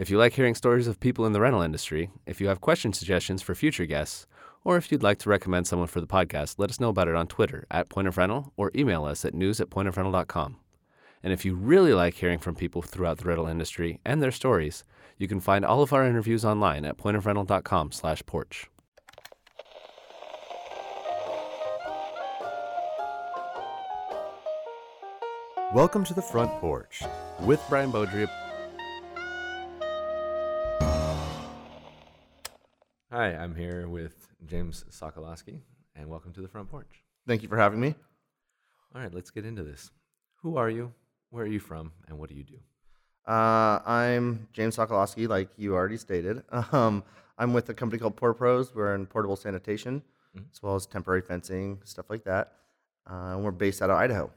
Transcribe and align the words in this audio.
If 0.00 0.08
you 0.08 0.16
like 0.16 0.32
hearing 0.32 0.54
stories 0.54 0.86
of 0.86 0.98
people 0.98 1.26
in 1.26 1.34
the 1.34 1.42
rental 1.42 1.60
industry, 1.60 2.08
if 2.24 2.40
you 2.40 2.48
have 2.48 2.62
question 2.62 2.94
suggestions 2.94 3.42
for 3.42 3.54
future 3.54 3.84
guests, 3.84 4.26
or 4.64 4.78
if 4.78 4.90
you'd 4.90 5.02
like 5.02 5.18
to 5.18 5.28
recommend 5.28 5.66
someone 5.66 5.88
for 5.88 6.00
the 6.00 6.06
podcast, 6.06 6.54
let 6.56 6.70
us 6.70 6.80
know 6.80 6.88
about 6.88 7.08
it 7.08 7.14
on 7.14 7.26
Twitter 7.26 7.66
at 7.70 7.90
Point 7.90 8.08
of 8.08 8.16
Rental 8.16 8.50
or 8.56 8.70
email 8.74 9.04
us 9.04 9.26
at 9.26 9.34
news 9.34 9.60
at 9.60 9.68
pointofrental.com. 9.68 10.56
And 11.22 11.34
if 11.34 11.44
you 11.44 11.54
really 11.54 11.92
like 11.92 12.14
hearing 12.14 12.38
from 12.38 12.54
people 12.54 12.80
throughout 12.80 13.18
the 13.18 13.26
rental 13.26 13.46
industry 13.46 14.00
and 14.02 14.22
their 14.22 14.30
stories, 14.30 14.84
you 15.18 15.28
can 15.28 15.38
find 15.38 15.66
all 15.66 15.82
of 15.82 15.92
our 15.92 16.06
interviews 16.06 16.46
online 16.46 16.86
at 16.86 16.96
pointofrental.com 16.96 17.92
slash 17.92 18.24
porch. 18.24 18.70
Welcome 25.74 26.04
to 26.04 26.14
the 26.14 26.22
front 26.22 26.50
porch 26.52 27.02
with 27.40 27.60
Brian 27.68 27.92
Beaudry. 27.92 28.30
Hi, 33.20 33.34
I'm 33.34 33.54
here 33.54 33.86
with 33.86 34.28
James 34.46 34.82
Sokoloski, 34.90 35.60
and 35.94 36.08
welcome 36.08 36.32
to 36.32 36.40
the 36.40 36.48
front 36.48 36.70
porch. 36.70 37.04
Thank 37.28 37.42
you 37.42 37.50
for 37.50 37.58
having 37.58 37.78
me. 37.78 37.94
All 38.94 39.02
right, 39.02 39.12
let's 39.12 39.30
get 39.30 39.44
into 39.44 39.62
this. 39.62 39.90
Who 40.36 40.56
are 40.56 40.70
you? 40.70 40.94
Where 41.28 41.44
are 41.44 41.46
you 41.46 41.60
from? 41.60 41.92
And 42.08 42.18
what 42.18 42.30
do 42.30 42.34
you 42.34 42.44
do? 42.44 42.56
Uh, 43.30 43.80
I'm 43.84 44.48
James 44.54 44.74
Sokoloski, 44.78 45.28
like 45.28 45.50
you 45.58 45.74
already 45.74 45.98
stated. 45.98 46.42
Um, 46.72 47.04
I'm 47.36 47.52
with 47.52 47.68
a 47.68 47.74
company 47.74 48.00
called 48.00 48.16
Port 48.16 48.38
Pros. 48.38 48.74
We're 48.74 48.94
in 48.94 49.04
portable 49.04 49.36
sanitation, 49.36 50.00
Mhm. 50.34 50.44
as 50.50 50.62
well 50.62 50.74
as 50.74 50.86
temporary 50.86 51.20
fencing, 51.20 51.82
stuff 51.84 52.08
like 52.08 52.24
that. 52.24 52.54
Uh, 53.06 53.34
and 53.34 53.44
we're 53.44 53.50
based 53.50 53.82
out 53.82 53.90
of 53.90 53.96
Idaho. 53.98 54.30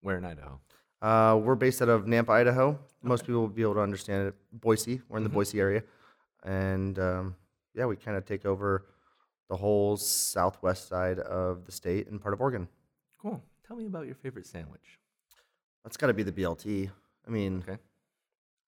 Where 0.00 0.16
in 0.16 0.24
Idaho? 0.24 0.58
Uh, 1.02 1.38
we're 1.44 1.54
based 1.54 1.82
out 1.82 1.90
of 1.90 2.06
Nampa, 2.06 2.30
Idaho. 2.30 2.78
Most 3.02 3.26
people 3.26 3.42
will 3.42 3.48
be 3.48 3.60
able 3.60 3.74
to 3.74 3.80
understand 3.82 4.28
it. 4.28 4.34
Boise, 4.58 5.02
we're 5.10 5.18
in 5.18 5.22
the 5.24 5.28
Mhm. 5.28 5.34
Boise 5.34 5.60
area. 5.60 5.82
And 6.42 6.98
um, 6.98 7.36
yeah, 7.74 7.86
we 7.86 7.96
kind 7.96 8.16
of 8.16 8.24
take 8.24 8.44
over 8.46 8.86
the 9.48 9.56
whole 9.56 9.96
southwest 9.96 10.88
side 10.88 11.18
of 11.18 11.66
the 11.66 11.72
state 11.72 12.08
and 12.08 12.20
part 12.20 12.34
of 12.34 12.40
Oregon. 12.40 12.68
Cool. 13.20 13.42
Tell 13.66 13.76
me 13.76 13.86
about 13.86 14.06
your 14.06 14.14
favorite 14.14 14.46
sandwich. 14.46 14.98
That's 15.84 15.96
got 15.96 16.08
to 16.08 16.14
be 16.14 16.22
the 16.22 16.32
BLT. 16.32 16.90
I 17.26 17.30
mean, 17.30 17.62
Okay. 17.68 17.78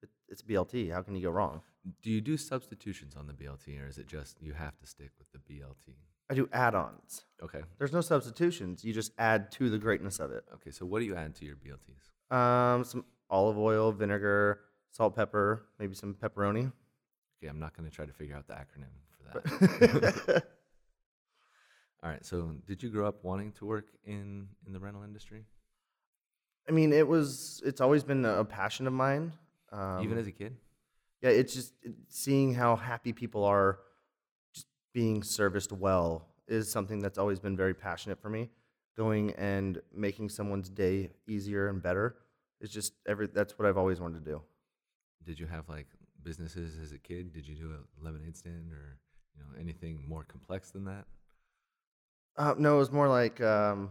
it, 0.03 0.09
it's 0.29 0.43
BLT. 0.43 0.93
How 0.93 1.03
can 1.03 1.15
you 1.15 1.23
go 1.23 1.31
wrong? 1.31 1.61
Do 2.03 2.11
you 2.11 2.21
do 2.21 2.37
substitutions 2.37 3.17
on 3.17 3.27
the 3.27 3.33
BLT, 3.33 3.83
or 3.83 3.89
is 3.89 3.99
it 3.99 4.07
just 4.07 4.41
you 4.41 4.53
have 4.53 4.79
to 4.79 4.87
stick 4.87 5.11
with 5.19 5.27
the 5.33 5.39
BLT? 5.39 5.95
I 6.31 6.35
do 6.35 6.49
add-ons. 6.53 7.25
Okay. 7.43 7.61
There's 7.79 7.93
no 7.93 8.01
substitutions. 8.01 8.85
You 8.85 8.93
just 8.93 9.13
add 9.19 9.51
to 9.53 9.69
the 9.69 9.79
greatness 9.79 10.19
of 10.21 10.31
it. 10.31 10.45
Okay. 10.55 10.71
So 10.71 10.87
what 10.87 11.01
do 11.01 11.05
you 11.05 11.17
add 11.17 11.35
to 11.37 11.45
your 11.45 11.57
BLTs? 11.57 12.35
Um, 12.35 12.85
some 12.85 13.05
olive 13.29 13.59
oil, 13.59 13.91
vinegar, 13.93 14.61
salt, 14.91 15.17
pepper, 15.17 15.67
maybe 15.79 15.95
some 15.95 16.15
pepperoni. 16.15 16.73
Okay, 17.43 17.49
I'm 17.49 17.59
not 17.59 17.77
going 17.77 17.89
to 17.89 17.95
try 17.95 18.07
to 18.07 18.13
figure 18.13 18.37
out 18.37 18.47
the 18.47 18.55
acronym 18.55 18.93
for 19.11 19.41
that. 19.41 20.45
All 22.05 22.11
right. 22.11 22.25
So, 22.25 22.55
did 22.67 22.83
you 22.83 22.89
grow 22.89 23.09
up 23.09 23.25
wanting 23.25 23.51
to 23.53 23.67
work 23.67 23.89
in 24.05 24.47
in 24.67 24.73
the 24.73 24.79
rental 24.79 25.03
industry, 25.03 25.45
I 26.69 26.73
mean, 26.73 26.93
it 26.93 27.07
was. 27.07 27.63
It's 27.65 27.81
always 27.81 28.05
been 28.05 28.25
a 28.25 28.45
passion 28.45 28.87
of 28.87 28.93
mine. 28.93 29.33
Um, 29.73 30.05
even 30.05 30.19
as 30.19 30.27
a 30.27 30.33
kid? 30.33 30.57
yeah, 31.23 31.31
it's 31.31 31.55
just 31.55 31.73
it, 31.83 31.95
seeing 32.09 32.55
how 32.55 32.77
happy 32.77 33.13
people 33.13 33.45
are, 33.45 33.79
just 34.55 34.67
being 34.93 35.23
serviced 35.23 35.73
well 35.73 36.29
is 36.47 36.71
something 36.71 37.01
that's 37.01 37.19
always 37.19 37.41
been 37.41 37.57
very 37.57 37.75
passionate 37.75 38.21
for 38.21 38.29
me. 38.29 38.51
Going 38.97 39.33
and 39.33 39.81
making 39.95 40.29
someone's 40.29 40.69
day 40.69 41.11
easier 41.27 41.69
and 41.69 41.83
better 41.83 42.17
is 42.61 42.71
just 42.71 42.93
every. 43.07 43.27
That's 43.27 43.59
what 43.59 43.67
I've 43.67 43.79
always 43.79 44.01
wanted 44.01 44.25
to 44.25 44.31
do. 44.31 44.43
Did 45.25 45.41
you 45.41 45.47
have 45.47 45.69
like 45.69 45.87
businesses 46.25 46.79
as 46.83 46.93
a 46.93 46.99
kid? 46.99 47.33
Did 47.33 47.47
you 47.47 47.55
do 47.55 47.71
a 47.73 48.05
lemonade 48.05 48.37
stand 48.37 48.73
or 48.73 48.99
you 49.37 49.41
know 49.43 49.61
anything 49.61 50.03
more 50.09 50.25
complex 50.25 50.71
than 50.71 50.85
that? 50.85 51.05
Uh, 52.37 52.55
no, 52.59 52.77
it 52.77 52.79
was 52.79 52.91
more 52.91 53.09
like 53.09 53.41
um, 53.43 53.91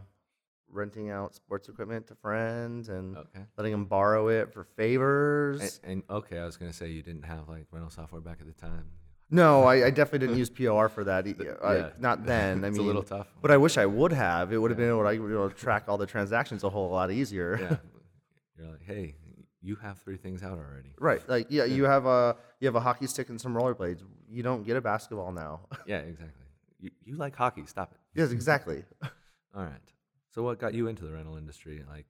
renting 0.70 1.10
out 1.12 1.36
sports 1.36 1.70
equipment 1.70 2.08
to 2.08 2.16
friends 2.16 2.90
and 2.90 3.16
Okay. 3.18 3.42
letting 3.58 3.72
them 3.72 3.86
borrow 3.86 4.30
it 4.30 4.52
for 4.54 4.64
favors. 4.64 5.80
And, 5.84 5.92
and 5.92 6.04
okay, 6.10 6.40
I 6.40 6.46
was 6.46 6.58
gonna 6.58 6.74
say 6.74 6.90
you 6.90 7.04
didn't 7.04 7.24
have 7.26 7.48
like 7.50 7.68
rental 7.72 7.92
software 7.92 8.22
back 8.22 8.38
at 8.42 8.48
the 8.48 8.54
time. 8.54 8.86
no, 9.30 9.64
I, 9.64 9.86
I 9.86 9.90
definitely 9.92 10.28
didn't 10.28 10.40
use 10.40 10.50
POR 10.50 10.90
for 10.90 11.04
that. 11.04 11.28
e- 11.28 11.36
I- 11.64 11.76
Yeah. 11.76 11.90
not 12.00 12.26
then. 12.26 12.64
I 12.64 12.68
it's 12.70 12.78
mean, 12.78 12.86
a 12.86 12.88
little 12.88 13.04
tough. 13.04 13.28
but 13.42 13.52
I 13.52 13.58
wish 13.58 13.78
I 13.78 13.86
would 13.86 14.12
have. 14.14 14.52
It 14.52 14.58
would 14.58 14.72
have 14.72 14.80
Yeah. 14.80 14.86
been 14.88 14.94
able 14.96 15.04
to, 15.04 15.10
I 15.10 15.18
would 15.20 15.28
be 15.30 15.34
able 15.36 15.50
to 15.50 15.56
track 15.56 15.84
all 15.88 15.98
the 15.98 16.06
transactions 16.08 16.64
a 16.64 16.70
whole 16.70 16.90
lot 16.90 17.12
easier. 17.12 17.58
yeah, 17.62 17.78
you're 18.58 18.72
like, 18.72 18.84
hey, 18.84 19.16
you 19.62 19.76
have 19.76 20.00
three 20.00 20.18
things 20.18 20.42
out 20.44 20.58
already. 20.58 20.94
right. 21.00 21.22
Like 21.30 21.48
yeah, 21.50 21.66
you 21.66 21.84
have 21.86 22.06
a 22.06 22.36
you 22.60 22.68
have 22.68 22.76
a 22.76 22.80
hockey 22.80 23.08
stick 23.08 23.30
and 23.30 23.40
some 23.40 23.54
rollerblades. 23.54 24.02
You 24.30 24.44
don't 24.44 24.64
get 24.64 24.76
a 24.78 24.82
basketball 24.82 25.32
now. 25.32 25.62
Yeah, 25.86 26.00
exactly. 26.00 26.46
You 26.80 26.92
you 27.04 27.16
like 27.16 27.36
hockey? 27.36 27.66
Stop 27.66 27.92
it. 27.94 28.00
yes, 28.20 28.32
exactly. 28.32 28.84
All 29.56 29.64
right. 29.64 29.88
So, 30.34 30.44
what 30.44 30.60
got 30.60 30.74
you 30.74 30.88
into 30.88 31.04
the 31.04 31.12
rental 31.12 31.38
industry? 31.38 31.84
Like 31.88 32.06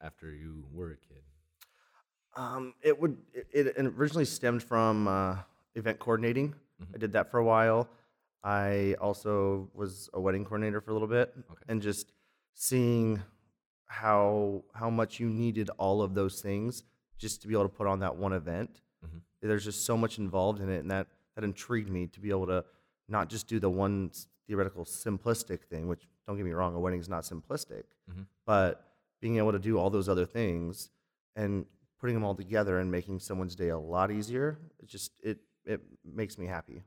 after 0.00 0.32
you 0.34 0.64
were 0.72 0.92
a 0.92 0.96
kid? 0.96 1.22
Um, 2.36 2.74
it 2.82 2.98
would 3.00 3.16
it, 3.34 3.66
it 3.76 3.86
originally 3.86 4.24
stemmed 4.24 4.62
from 4.62 5.06
uh, 5.06 5.36
event 5.74 5.98
coordinating. 5.98 6.54
Mhm. 6.82 6.94
I 6.94 6.98
did 6.98 7.12
that 7.12 7.30
for 7.30 7.38
a 7.38 7.44
while. 7.44 7.88
I 8.42 8.96
also 9.00 9.68
was 9.74 10.08
a 10.14 10.20
wedding 10.20 10.44
coordinator 10.44 10.80
for 10.80 10.90
a 10.90 10.94
little 10.94 11.06
bit, 11.08 11.32
Okay. 11.50 11.62
and 11.68 11.80
just 11.82 12.10
seeing 12.54 13.22
how 13.92 14.62
how 14.74 14.88
much 14.88 15.20
you 15.20 15.28
needed 15.28 15.68
all 15.78 16.00
of 16.02 16.14
those 16.14 16.40
things 16.40 16.82
just 17.18 17.42
to 17.42 17.48
be 17.48 17.54
able 17.54 17.64
to 17.68 17.76
put 17.80 17.86
on 17.86 18.00
that 18.00 18.16
one 18.16 18.32
event. 18.32 18.80
Mhm. 19.04 19.20
There's 19.42 19.64
just 19.64 19.84
so 19.84 19.96
much 19.96 20.18
involved 20.18 20.60
in 20.60 20.68
it, 20.70 20.78
and 20.78 20.90
that 20.90 21.06
that 21.34 21.44
intrigued 21.44 21.90
me 21.90 22.06
to 22.08 22.20
be 22.20 22.30
able 22.30 22.46
to 22.46 22.64
not 23.08 23.28
just 23.28 23.46
do 23.48 23.58
the 23.60 23.68
one 23.70 24.10
theoretical 24.46 24.84
simplistic 24.84 25.64
thing, 25.64 25.88
which 25.88 26.08
don't 26.26 26.36
get 26.36 26.44
me 26.44 26.52
wrong, 26.52 26.74
a 26.74 26.80
wedding's 26.80 27.08
not 27.08 27.24
simplistic, 27.24 27.84
Mhm. 28.10 28.26
but 28.46 28.96
being 29.20 29.36
able 29.36 29.52
to 29.52 29.58
do 29.58 29.78
all 29.78 29.90
those 29.90 30.08
other 30.08 30.26
things 30.26 30.90
and 31.36 31.66
putting 31.98 32.14
them 32.16 32.24
all 32.24 32.34
together 32.34 32.78
and 32.80 32.90
making 32.90 33.20
someone's 33.20 33.54
day 33.54 33.68
a 33.68 33.78
lot 33.78 34.10
easier, 34.10 34.58
it 34.78 34.86
just 34.86 35.12
it 35.20 35.38
it 35.64 35.80
makes 36.04 36.38
me 36.38 36.46
happy. 36.46 36.82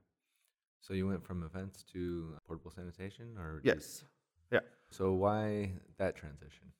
So 0.82 0.94
you 0.94 1.08
went 1.08 1.24
from 1.24 1.44
events 1.44 1.84
to 1.94 2.38
portable 2.46 2.72
sanitation, 2.72 3.38
or 3.38 3.62
Yes. 3.64 4.04
Yeah. 4.52 4.60
So 4.92 5.14
why 5.14 5.80
that 5.98 6.16
transition? 6.16 6.72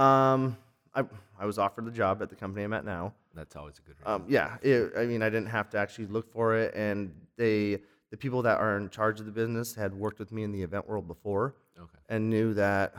Um, 0.00 0.56
I 0.94 1.04
I 1.38 1.46
was 1.46 1.58
offered 1.58 1.84
the 1.84 1.90
job 1.90 2.22
at 2.22 2.30
the 2.30 2.36
company 2.36 2.64
I'm 2.64 2.72
at 2.72 2.84
now. 2.84 3.12
That's 3.34 3.54
always 3.54 3.78
a 3.78 3.82
good 3.82 3.96
reason. 3.98 4.12
Um, 4.12 4.24
yeah. 4.28 4.56
It, 4.62 4.92
I 4.96 5.06
mean, 5.06 5.22
I 5.22 5.30
didn't 5.30 5.48
have 5.48 5.70
to 5.70 5.78
actually 5.78 6.06
look 6.06 6.32
for 6.32 6.56
it, 6.56 6.74
and 6.74 7.12
they 7.36 7.80
the 8.10 8.16
people 8.16 8.42
that 8.42 8.58
are 8.58 8.76
in 8.76 8.88
charge 8.90 9.20
of 9.20 9.26
the 9.26 9.32
business 9.32 9.74
had 9.74 9.94
worked 9.94 10.18
with 10.18 10.32
me 10.32 10.42
in 10.42 10.52
the 10.52 10.62
event 10.62 10.88
world 10.88 11.06
before 11.06 11.54
okay. 11.78 11.98
and 12.08 12.28
knew 12.28 12.54
that 12.54 12.94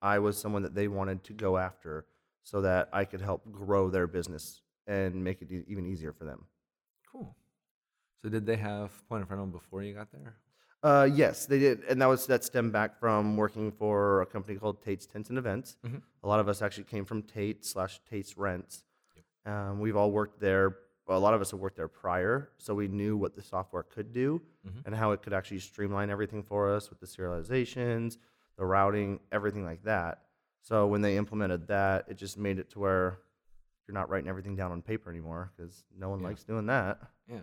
I 0.00 0.18
was 0.18 0.38
someone 0.38 0.62
that 0.62 0.74
they 0.74 0.88
wanted 0.88 1.22
to 1.24 1.32
go 1.32 1.58
after, 1.58 2.06
so 2.42 2.60
that 2.62 2.88
I 2.92 3.04
could 3.04 3.20
help 3.20 3.50
grow 3.50 3.90
their 3.90 4.06
business 4.06 4.62
and 4.86 5.22
make 5.22 5.42
it 5.42 5.50
e- 5.50 5.64
even 5.66 5.86
easier 5.86 6.12
for 6.12 6.24
them. 6.24 6.44
Cool. 7.10 7.36
So 8.22 8.28
did 8.28 8.46
they 8.46 8.56
have 8.56 8.90
point 9.08 9.22
of 9.22 9.30
rental 9.30 9.46
before 9.46 9.82
you 9.82 9.92
got 9.92 10.10
there? 10.12 10.36
Uh, 10.84 11.08
yes, 11.10 11.46
they 11.46 11.58
did, 11.58 11.82
and 11.84 12.00
that 12.02 12.06
was 12.06 12.26
that 12.26 12.44
stemmed 12.44 12.70
back 12.72 12.98
from 13.00 13.38
working 13.38 13.72
for 13.72 14.20
a 14.20 14.26
company 14.26 14.58
called 14.58 14.82
Tate's 14.82 15.06
Tents 15.06 15.30
and 15.30 15.38
Events. 15.38 15.78
Mhm. 15.82 16.02
A 16.22 16.28
lot 16.28 16.40
of 16.40 16.48
us 16.48 16.60
actually 16.60 16.84
came 16.84 17.06
from 17.06 17.22
Tate 17.22 17.64
slash 17.64 18.00
Tate's 18.04 18.36
Rents. 18.36 18.84
Um, 19.46 19.80
we've 19.80 19.96
all 19.96 20.10
worked 20.12 20.40
there. 20.40 20.76
Well, 21.06 21.16
a 21.18 21.20
lot 21.20 21.32
of 21.32 21.40
us 21.40 21.52
have 21.52 21.60
worked 21.60 21.76
there 21.76 21.88
prior, 21.88 22.50
so 22.58 22.74
we 22.74 22.88
knew 22.88 23.16
what 23.16 23.34
the 23.34 23.40
software 23.42 23.82
could 23.82 24.12
do 24.12 24.42
Mhm. 24.66 24.82
and 24.86 24.94
how 24.94 25.12
it 25.12 25.22
could 25.22 25.32
actually 25.32 25.60
streamline 25.60 26.10
everything 26.10 26.42
for 26.42 26.70
us 26.70 26.90
with 26.90 27.00
the 27.00 27.06
serializations, 27.06 28.18
the 28.56 28.66
routing, 28.66 29.20
everything 29.32 29.64
like 29.64 29.82
that. 29.84 30.26
So 30.60 30.86
when 30.86 31.00
they 31.00 31.16
implemented 31.16 31.66
that, 31.68 32.08
it 32.10 32.14
just 32.14 32.36
made 32.38 32.58
it 32.58 32.68
to 32.70 32.78
where 32.78 33.18
you're 33.86 33.94
not 33.94 34.08
writing 34.10 34.28
everything 34.28 34.54
down 34.56 34.70
on 34.72 34.80
paper 34.82 35.08
anymore 35.10 35.50
because 35.56 35.84
no 35.96 36.08
one 36.10 36.20
Yeah. 36.20 36.26
likes 36.28 36.44
doing 36.44 36.66
that. 36.66 37.00
Yeah. 37.26 37.40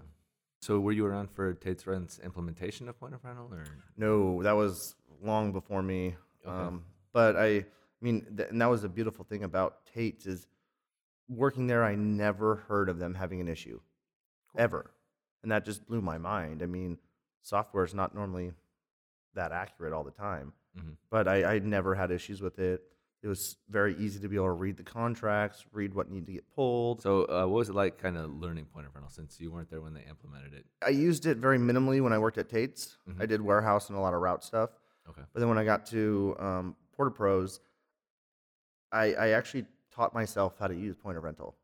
So 0.61 0.79
were 0.79 0.91
you 0.91 1.05
around 1.05 1.31
for 1.31 1.53
Tate's 1.55 1.87
Rent's 1.87 2.19
implementation 2.19 2.87
of 2.87 2.99
point 2.99 3.15
of 3.15 3.23
rental, 3.23 3.49
or 3.51 3.63
No, 3.97 4.43
that 4.43 4.51
was 4.51 4.95
long 5.23 5.51
before 5.51 5.81
me. 5.81 6.15
Okay. 6.45 6.55
Um, 6.67 6.83
but 7.13 7.35
I, 7.35 7.45
I 7.47 7.65
mean, 8.01 8.25
th- 8.37 8.49
and 8.49 8.61
that 8.61 8.67
was 8.69 8.83
a 8.83 8.89
beautiful 8.89 9.25
thing 9.25 9.43
about 9.43 9.85
Tate's 9.87 10.27
is 10.27 10.45
working 11.27 11.65
there. 11.65 11.83
I 11.83 11.95
never 11.95 12.57
heard 12.67 12.89
of 12.89 12.99
them 12.99 13.15
having 13.15 13.41
an 13.41 13.47
issue, 13.47 13.79
ever, 14.55 14.91
and 15.41 15.51
that 15.51 15.65
just 15.65 15.85
blew 15.87 15.99
my 16.01 16.19
mind. 16.19 16.61
I 16.61 16.67
mean, 16.67 16.99
software 17.41 17.83
is 17.83 17.95
not 17.95 18.13
normally 18.13 18.51
that 19.33 19.51
accurate 19.51 19.93
all 19.93 20.03
the 20.03 20.11
time, 20.11 20.53
Mhm. 20.77 20.95
but 21.09 21.27
I, 21.27 21.55
I 21.55 21.59
never 21.59 21.95
had 21.95 22.11
issues 22.11 22.39
with 22.41 22.59
it. 22.59 22.83
It 23.23 23.27
was 23.27 23.57
very 23.69 23.95
easy 23.97 24.19
to 24.19 24.27
be 24.27 24.35
able 24.35 24.47
to 24.47 24.51
read 24.53 24.77
the 24.77 24.83
contracts, 24.83 25.63
read 25.71 25.93
what 25.93 26.09
needed 26.09 26.25
to 26.25 26.31
get 26.33 26.49
pulled. 26.55 27.01
So 27.03 27.25
uh, 27.25 27.41
what 27.45 27.57
was 27.57 27.69
it 27.69 27.75
like, 27.75 27.99
kind 27.99 28.17
of 28.17 28.31
learning 28.31 28.65
point 28.65 28.87
of 28.87 28.95
rental 28.95 29.11
since 29.11 29.39
you 29.39 29.51
weren't 29.51 29.69
there 29.69 29.79
when 29.81 29.93
they 29.93 30.03
implemented 30.09 30.53
it? 30.55 30.65
I 30.83 30.89
used 30.89 31.27
it 31.27 31.37
very 31.37 31.59
minimally 31.59 32.01
when 32.01 32.13
I 32.13 32.17
worked 32.17 32.39
at 32.39 32.49
Tate's. 32.49 32.97
Mhm. 33.07 33.21
I 33.21 33.27
did 33.27 33.39
warehouse 33.41 33.89
and 33.89 33.97
a 33.97 34.01
lot 34.01 34.15
of 34.15 34.21
route 34.21 34.43
stuff. 34.43 34.71
Okay. 35.07 35.21
But 35.33 35.39
then 35.39 35.49
when 35.49 35.59
I 35.59 35.63
got 35.63 35.85
to 35.87 36.35
um, 36.39 36.75
Porta 36.95 37.11
Pros, 37.11 37.59
I, 38.91 39.13
I 39.13 39.27
actually 39.29 39.65
taught 39.93 40.13
myself 40.13 40.55
how 40.59 40.67
to 40.67 40.75
use 40.75 40.95
point 40.95 41.17
of 41.17 41.23
rental. 41.23 41.55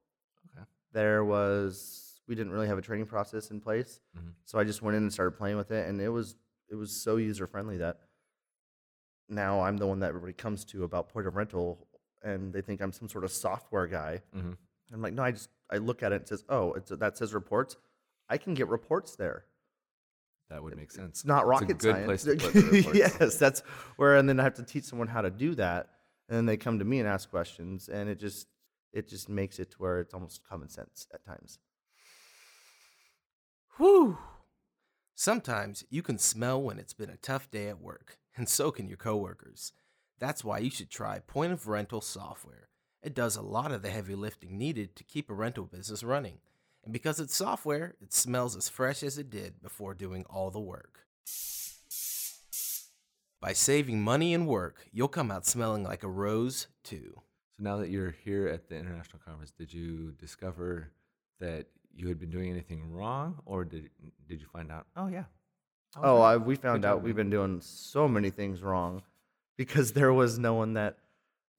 Okay. 0.56 0.65
There 0.94 1.25
was 1.25 2.03
we 2.27 2.36
didn't 2.36 2.51
really 2.51 2.68
have 2.68 2.77
a 2.77 2.81
training 2.81 3.06
process 3.07 3.51
in 3.51 3.60
place. 3.62 4.00
Mhm. 4.18 4.33
So 4.45 4.60
I 4.60 4.63
just 4.63 4.81
went 4.81 4.95
in 4.98 5.03
and 5.03 5.13
started 5.13 5.31
playing 5.38 5.57
with 5.57 5.71
it, 5.71 5.88
and 5.88 6.00
it 6.00 6.10
was 6.10 6.36
it 6.69 6.75
was 6.75 6.92
so 6.92 7.15
user 7.15 7.48
friendly 7.48 7.77
that 7.77 8.00
now 9.29 9.62
I'm 9.62 9.77
the 9.77 9.88
one 9.88 10.00
that 10.00 10.09
everybody 10.09 10.33
comes 10.33 10.65
to 10.65 10.83
about 10.83 11.09
point 11.09 11.27
of 11.27 11.35
rental, 11.35 11.88
and 12.24 12.53
they 12.53 12.62
think 12.62 12.81
I'm 12.81 12.91
some 12.91 13.09
sort 13.09 13.24
of 13.24 13.31
software 13.31 13.88
guy. 13.88 14.21
Mm-hmm. 14.35 14.51
I'm 14.94 15.01
like, 15.01 15.13
no, 15.13 15.24
I 15.24 15.31
just 15.31 15.50
I 15.71 15.77
look 15.77 16.03
at 16.03 16.12
it 16.12 16.15
and 16.15 16.21
it 16.24 16.29
says, 16.29 16.44
oh, 16.50 16.74
it's 16.74 16.91
that 16.91 17.18
says 17.18 17.33
reports. 17.33 17.75
I 18.29 18.38
can 18.38 18.53
get 18.53 18.68
reports 18.68 19.15
there. 19.15 19.45
That 20.50 20.63
would 20.63 20.77
make 20.77 20.91
sense. 20.91 21.19
It's 21.19 21.25
not 21.25 21.45
rocket 21.45 21.71
it's 21.71 21.85
a 21.85 21.88
good 21.88 21.95
science. 21.95 22.24
place 22.24 22.24
to 22.24 22.35
put 22.38 22.53
the 22.53 22.91
yes, 23.19 23.38
that's 23.38 23.62
where, 23.97 24.15
and 24.15 24.29
then 24.29 24.39
I 24.39 24.44
have 24.44 24.53
to 24.56 24.63
teach 24.63 24.85
someone 24.85 25.07
how 25.07 25.21
to 25.21 25.29
do 25.29 25.56
that, 25.56 25.89
and 26.29 26.38
then 26.38 26.45
they 26.45 26.56
come 26.56 26.79
to 26.79 26.85
me 26.85 27.00
and 27.00 27.07
ask 27.07 27.29
questions, 27.29 27.89
and 27.89 28.09
it 28.09 28.19
just 28.19 28.47
it 28.94 29.09
just 29.09 29.27
makes 29.27 29.59
it 29.59 29.71
to 29.71 29.77
where 29.77 30.00
it's 30.00 30.13
almost 30.13 30.41
common 30.47 30.69
sense 30.69 31.07
at 31.13 31.25
times. 31.25 31.59
Whew. 33.77 34.18
Sometimes 35.15 35.83
you 35.89 36.01
can 36.01 36.18
smell 36.18 36.62
when 36.62 36.79
it's 36.79 36.94
been 36.94 37.09
a 37.09 37.18
tough 37.18 37.51
day 37.51 37.68
at 37.68 37.81
work, 37.81 38.18
and 38.38 38.48
so 38.48 38.72
can 38.72 38.88
your 38.88 38.98
coworkers. 38.98 39.74
That's 40.19 40.44
why 40.44 40.60
you 40.60 40.69
should 40.69 40.89
try 40.89 41.19
Point 41.19 41.51
of 41.51 41.68
Rental 41.68 42.01
software. 42.01 42.69
It 43.04 43.13
does 43.13 43.36
a 43.36 43.42
lot 43.42 43.72
of 43.72 43.81
the 43.81 43.89
heavy 43.89 44.16
lifting 44.16 44.57
needed 44.57 44.95
to 44.95 45.04
keep 45.04 45.30
a 45.30 45.34
rental 45.34 45.66
business 45.66 46.04
running. 46.04 46.39
And 46.84 46.94
because 46.94 47.19
it's 47.19 47.36
software, 47.36 47.95
it 48.01 48.13
smells 48.13 48.56
as 48.56 48.69
fresh 48.69 49.04
as 49.04 49.18
it 49.18 49.30
did 49.30 49.62
before 49.62 49.94
doing 49.94 50.25
all 50.30 50.50
the 50.50 50.60
work. 50.60 51.06
By 53.39 53.54
saving 53.54 54.01
money 54.01 54.34
and 54.34 54.48
work, 54.48 54.88
you'll 54.92 55.07
come 55.07 55.30
out 55.31 55.45
smelling 55.45 55.84
like 55.84 56.04
a 56.04 56.10
rose, 56.10 56.68
too. 56.84 57.22
So 57.57 57.63
now 57.63 57.78
that 57.78 57.89
you're 57.89 58.16
here 58.24 58.48
at 58.48 58.68
the 58.68 58.78
international 58.78 59.19
conference, 59.24 59.51
did 59.51 59.72
you 59.72 60.13
discover 60.19 60.92
that 61.39 61.68
you 61.94 62.07
had 62.07 62.19
been 62.19 62.31
doing 62.31 62.50
anything 62.50 62.92
wrong, 62.92 63.39
or 63.45 63.63
did 63.63 63.89
did 64.28 64.42
you 64.42 64.48
find 64.51 64.72
out? 64.72 64.88
Oh 64.95 65.07
yeah. 65.07 65.25
Was 65.98 66.04
Oh. 66.06 66.22
I, 66.22 66.38
we 66.38 66.56
found 66.56 66.86
out 66.86 67.02
we've 67.02 67.16
been 67.16 67.30
doing 67.30 67.60
so 67.62 68.08
many 68.08 68.30
things 68.30 68.62
wrong 68.62 69.02
because 69.58 69.92
there 69.94 70.14
was 70.14 70.38
no 70.40 70.54
one 70.54 70.74
that 70.74 70.98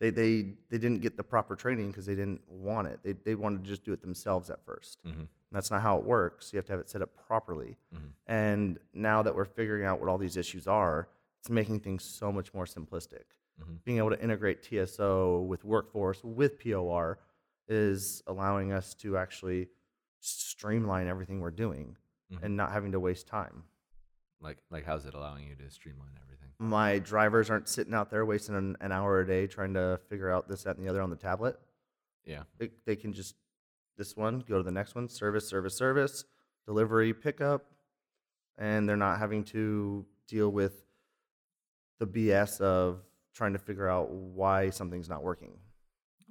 they 0.00 0.10
they 0.10 0.42
they 0.70 0.78
didn't 0.78 1.00
get 1.00 1.16
the 1.16 1.24
proper 1.24 1.56
training 1.56 1.88
because 1.88 2.06
they 2.06 2.14
didn't 2.14 2.40
want 2.48 2.86
it. 2.88 3.00
They 3.02 3.12
they 3.14 3.34
wanted 3.34 3.64
to 3.64 3.68
just 3.68 3.84
do 3.84 3.92
it 3.92 4.00
themselves 4.00 4.48
at 4.50 4.64
1st 4.64 4.98
Mhm. 5.06 5.26
That's 5.50 5.70
not 5.70 5.80
how 5.82 5.96
it 5.98 6.04
works. 6.04 6.52
You 6.52 6.58
have 6.58 6.66
to 6.66 6.72
have 6.72 6.80
it 6.80 6.88
set 6.90 7.02
up 7.02 7.10
properly. 7.26 7.76
Mhm. 7.94 8.10
And 8.26 8.78
now 8.92 9.22
that 9.22 9.34
we're 9.34 9.44
figuring 9.46 9.84
out 9.84 9.98
what 9.98 10.08
all 10.08 10.18
these 10.18 10.36
issues 10.36 10.66
are, 10.68 11.08
it's 11.40 11.50
making 11.50 11.80
things 11.80 12.04
so 12.04 12.30
much 12.30 12.52
more 12.54 12.64
simplistic. 12.66 13.24
Mhm. 13.60 13.82
Being 13.84 13.98
able 13.98 14.10
to 14.10 14.22
integrate 14.22 14.62
TSO 14.62 15.40
with 15.40 15.64
workforce 15.64 16.22
with 16.22 16.58
POR 16.60 17.18
is 17.66 18.22
allowing 18.26 18.72
us 18.72 18.94
to 18.94 19.16
actually 19.16 19.68
streamline 20.20 21.06
everything 21.08 21.40
we're 21.40 21.50
doing 21.50 21.96
Mhm. 22.32 22.42
and 22.42 22.56
not 22.56 22.70
having 22.72 22.92
to 22.92 23.00
waste 23.00 23.26
time. 23.26 23.64
Like 24.40 24.58
like 24.70 24.84
how's 24.86 25.04
it 25.04 25.14
allowing 25.14 25.46
you 25.48 25.54
to 25.56 25.70
streamline 25.70 26.10
everything? 26.22 26.38
my 26.58 26.98
drivers 26.98 27.50
aren't 27.50 27.68
sitting 27.68 27.94
out 27.94 28.10
there 28.10 28.24
wasting 28.24 28.56
an, 28.56 28.76
an 28.80 28.92
hour 28.92 29.20
a 29.20 29.26
day 29.26 29.46
trying 29.46 29.74
to 29.74 30.00
figure 30.08 30.30
out 30.30 30.48
this, 30.48 30.64
that, 30.64 30.76
and 30.76 30.84
the 30.84 30.90
other 30.90 31.02
on 31.02 31.10
the 31.10 31.16
tablet. 31.16 31.58
Yeah. 32.24 32.42
They, 32.58 32.70
they 32.84 32.96
can 32.96 33.12
just 33.12 33.36
this 33.96 34.16
one, 34.16 34.44
go 34.48 34.58
to 34.58 34.62
the 34.62 34.70
next 34.70 34.94
one, 34.94 35.08
service, 35.08 35.48
service, 35.48 35.74
service, 35.74 36.24
delivery, 36.66 37.12
pickup, 37.12 37.66
and 38.56 38.88
they're 38.88 38.96
not 38.96 39.18
having 39.18 39.42
to 39.44 40.04
deal 40.28 40.50
with 40.50 40.84
the 41.98 42.06
BS 42.06 42.60
of 42.60 43.00
trying 43.34 43.52
to 43.52 43.58
figure 43.58 43.88
out 43.88 44.10
why 44.10 44.70
something's 44.70 45.08
not 45.08 45.22
working. 45.22 45.52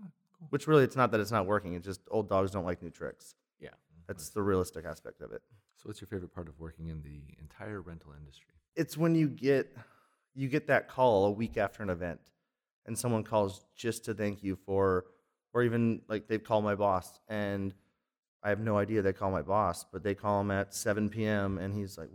Ah, 0.01 0.07
Which 0.49 0.67
really, 0.67 0.83
it's 0.83 0.95
not 0.95 1.11
that 1.11 1.19
it's 1.19 1.31
not 1.31 1.45
working. 1.45 1.73
It's 1.73 1.85
just 1.85 2.01
old 2.09 2.29
dogs 2.29 2.51
don't 2.51 2.65
like 2.65 2.81
new 2.81 2.89
tricks. 2.89 3.35
Yeah. 3.59 3.69
That's 4.07 4.29
the 4.29 4.41
realistic 4.41 4.85
aspect 4.85 5.21
of 5.21 5.31
it. 5.33 5.41
So 5.77 5.83
what's 5.85 6.01
your 6.01 6.07
favorite 6.07 6.33
part 6.33 6.47
of 6.47 6.59
working 6.59 6.89
in 6.89 7.01
the 7.01 7.21
entire 7.39 7.81
rental 7.81 8.13
industry? 8.17 8.57
it's 8.77 8.95
when 8.95 9.15
you 9.15 9.27
get 9.27 9.75
you 10.35 10.47
get 10.47 10.67
that 10.67 10.87
call 10.87 11.25
a 11.25 11.31
week 11.31 11.57
after 11.57 11.83
an 11.83 11.89
event 11.89 12.21
and 12.85 12.97
someone 12.97 13.23
calls 13.23 13.65
just 13.75 14.05
to 14.05 14.13
thank 14.13 14.43
you 14.43 14.55
for 14.55 15.05
or 15.53 15.63
even 15.63 15.99
like 16.07 16.27
they've 16.27 16.43
called 16.43 16.63
my 16.63 16.75
boss 16.75 17.19
and 17.27 17.73
I 18.43 18.49
have 18.49 18.59
no 18.59 18.77
idea 18.77 19.01
they 19.01 19.13
call 19.13 19.31
my 19.31 19.41
boss, 19.41 19.83
but 19.91 20.03
they 20.03 20.13
call 20.13 20.39
him 20.39 20.51
at 20.51 20.73
7 20.73 21.09
p.m. 21.09 21.57
and 21.57 21.73
he's 21.73 21.97
like, 21.97 22.07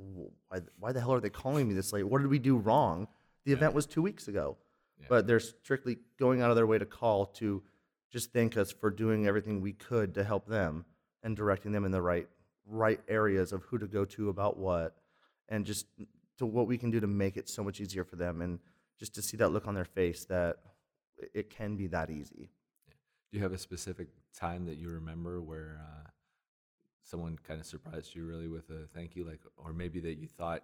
why, 0.49 0.61
why 0.79 0.93
the 0.93 1.01
hell 1.01 1.13
are 1.13 1.21
they 1.21 1.29
calling 1.29 1.69
me 1.69 1.75
this 1.75 1.93
late? 1.93 2.05
What 2.05 2.23
did 2.23 2.31
we 2.31 2.39
do 2.39 2.57
wrong? 2.57 3.09
The 3.45 3.53
event 3.53 3.75
was 3.75 3.87
two 3.87 4.01
weeks 4.01 4.29
ago. 4.29 4.57
Yeah. 5.01 5.07
But 5.09 5.27
they're 5.27 5.41
strictly 5.41 5.99
going 6.19 6.41
out 6.41 6.49
of 6.49 6.57
their 6.57 6.67
way 6.67 6.79
to 6.79 6.87
call 6.87 7.27
to 7.27 7.63
just 8.11 8.33
thank 8.33 8.57
us 8.57 8.71
for 8.71 8.89
doing 8.89 9.27
everything 9.27 9.61
we 9.61 9.73
could 9.73 10.15
to 10.15 10.23
help 10.23 10.47
them 10.47 10.85
and 11.25 11.37
directing 11.37 11.73
them 11.73 11.85
in 11.85 11.91
the 11.91 12.01
right 12.01 12.29
right 12.67 13.01
areas 13.09 13.53
of 13.53 13.63
who 13.65 13.79
to 13.79 13.87
go 13.87 14.05
to 14.05 14.29
about 14.29 14.57
what 14.59 14.97
and 15.49 15.65
just 15.67 15.87
to 16.39 16.47
what 16.47 16.67
we 16.67 16.79
can 16.79 16.91
do 16.91 17.01
to 17.01 17.07
make 17.07 17.37
it 17.37 17.49
so 17.49 17.63
much 17.63 17.81
easier 17.81 18.05
for 18.05 18.17
them 18.17 18.41
and 18.41 18.59
just 18.99 19.15
to 19.15 19.23
see 19.23 19.37
that 19.37 19.49
look 19.51 19.67
on 19.67 19.75
their 19.75 19.85
face 19.85 20.25
that 20.27 20.57
it- 21.35 21.51
can 21.51 21.77
be 21.77 21.87
that 21.89 22.11
easy. 22.11 22.51
Do 23.31 23.39
you 23.39 23.43
have 23.43 23.53
a 23.53 23.59
specific 23.59 24.09
time 24.35 24.65
that 24.67 24.77
you 24.77 24.89
remember 24.91 25.41
where 25.41 25.81
uh, 25.83 26.09
someone 27.03 27.39
kind 27.47 27.61
of 27.61 27.67
surprised 27.67 28.15
you 28.15 28.25
really 28.25 28.49
with 28.49 28.71
a 28.71 28.87
thank 28.95 29.17
you, 29.17 29.25
like, 29.25 29.41
or 29.57 29.73
maybe 29.73 30.01
that 30.01 30.15
you 30.19 30.27
thought 30.29 30.63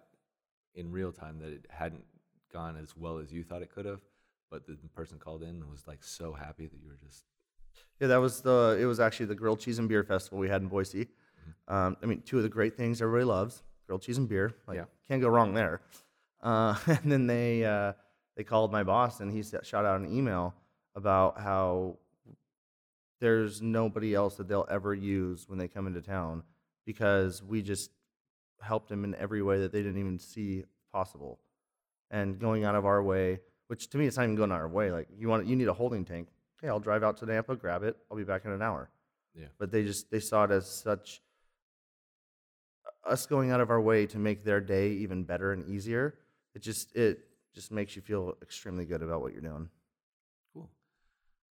in 0.75 0.91
real 0.91 1.11
time 1.11 1.39
that 1.39 1.49
it 1.51 1.65
hadn't 1.69 2.03
gone 2.51 2.77
as 2.77 2.95
well 2.95 3.17
as 3.17 3.31
you 3.31 3.43
thought 3.43 3.61
it 3.61 3.71
could 3.71 3.85
have, 3.85 4.01
but 4.49 4.65
the 4.65 4.75
person 4.95 5.17
called 5.19 5.43
in 5.43 5.49
and 5.49 5.69
was 5.69 5.87
like 5.87 6.03
so 6.03 6.33
happy 6.33 6.65
that 6.67 6.79
you 6.81 6.87
were 6.89 6.97
just 6.97 7.25
Yeah, 7.99 8.07
that 8.07 8.17
was 8.17 8.41
the. 8.41 8.77
It 8.79 8.85
was 8.85 8.99
actually 8.99 9.27
the 9.27 9.35
grilled 9.35 9.59
cheese 9.59 9.79
and 9.79 9.87
beer 9.89 10.03
festival 10.03 10.39
we 10.39 10.49
had 10.49 10.61
in 10.61 10.67
Boise. 10.67 11.07
Um, 11.67 11.97
I 12.01 12.05
mean, 12.05 12.21
two 12.21 12.37
of 12.37 12.43
the 12.43 12.49
great 12.49 12.75
things 12.77 13.01
everybody 13.01 13.25
loves: 13.25 13.63
grilled 13.85 14.01
cheese 14.01 14.17
and 14.17 14.27
beer. 14.27 14.53
Like, 14.67 14.77
Yeah. 14.77 14.85
can't 15.07 15.21
go 15.21 15.27
wrong 15.29 15.53
there. 15.53 15.81
Uh, 16.41 16.75
and 16.87 17.11
then 17.11 17.27
they 17.27 17.65
uh, 17.65 17.93
they 18.35 18.43
called 18.43 18.71
my 18.71 18.83
boss 18.83 19.19
and 19.19 19.31
he 19.31 19.43
shot 19.43 19.85
out 19.85 19.99
an 19.99 20.11
email 20.15 20.53
about 20.95 21.39
how 21.39 21.97
there's 23.19 23.61
nobody 23.61 24.15
else 24.15 24.35
that 24.35 24.47
they'll 24.47 24.67
ever 24.69 24.93
use 24.93 25.47
when 25.49 25.59
they 25.59 25.67
come 25.67 25.87
into 25.87 26.01
town 26.01 26.43
because 26.85 27.43
we 27.43 27.61
just 27.61 27.91
helped 28.61 28.89
them 28.89 29.03
in 29.03 29.13
every 29.15 29.41
way 29.41 29.59
that 29.59 29.71
they 29.71 29.81
didn't 29.83 29.99
even 29.99 30.17
see 30.19 30.63
possible, 30.91 31.39
and 32.11 32.39
going 32.39 32.63
out 32.63 32.75
of 32.75 32.85
our 32.85 33.03
way. 33.03 33.39
Which 33.67 33.89
to 33.91 33.97
me, 33.99 34.07
it's 34.07 34.17
not 34.17 34.23
even 34.23 34.35
going 34.35 34.51
out 34.51 34.55
of 34.55 34.61
our 34.61 34.67
way. 34.69 34.91
Like 34.91 35.07
you 35.15 35.27
want, 35.27 35.45
you 35.45 35.55
need 35.55 35.67
a 35.67 35.73
holding 35.73 36.03
tank. 36.03 36.29
Okay, 36.57 36.67
I'll 36.69 36.79
drive 36.79 37.03
out 37.03 37.17
to 37.17 37.25
Nampa, 37.25 37.59
grab 37.59 37.83
it. 37.83 37.95
I'll 38.09 38.17
be 38.17 38.23
back 38.23 38.45
in 38.45 38.51
an 38.51 38.61
hour. 38.61 38.89
Yeah. 39.35 39.45
But 39.59 39.71
they 39.71 39.83
just 39.83 40.09
they 40.09 40.19
saw 40.19 40.45
it 40.45 40.51
as 40.51 40.67
such 40.67 41.21
us 43.09 43.25
going 43.25 43.51
out 43.51 43.59
of 43.61 43.69
our 43.69 43.81
way 43.81 44.05
to 44.07 44.19
make 44.19 44.43
their 44.43 44.61
day 44.61 44.89
even 44.91 45.23
better 45.23 45.51
and 45.51 45.67
easier. 45.67 46.15
It 46.55 46.61
just 46.61 46.95
it 46.95 47.19
just 47.53 47.71
makes 47.71 47.95
you 47.95 48.01
feel 48.01 48.37
extremely 48.41 48.85
good 48.85 49.01
about 49.01 49.21
what 49.21 49.33
you're 49.33 49.41
doing. 49.41 49.69
cool. 50.53 50.69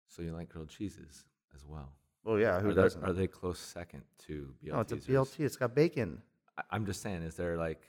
So 0.08 0.22
you 0.22 0.34
like 0.34 0.50
grilled 0.50 0.70
cheeses 0.70 1.26
as 1.56 1.66
well? 1.66 1.92
Well, 2.24 2.40
yeah, 2.40 2.60
who 2.60 2.70
are, 2.70 2.74
doesn't? 2.74 3.04
are 3.04 3.14
they 3.14 3.28
close 3.28 3.60
second 3.60 4.02
to 4.28 4.54
BLTs? 4.64 4.72
no, 4.74 4.80
it's 4.80 4.92
a 4.94 4.98
BLT. 4.98 5.40
It's 5.42 5.56
got 5.56 5.76
bacon. 5.76 6.22
I- 6.58 6.64
I'm 6.72 6.86
just 6.86 7.02
saying, 7.02 7.22
is 7.22 7.36
there 7.36 7.56
like, 7.58 7.82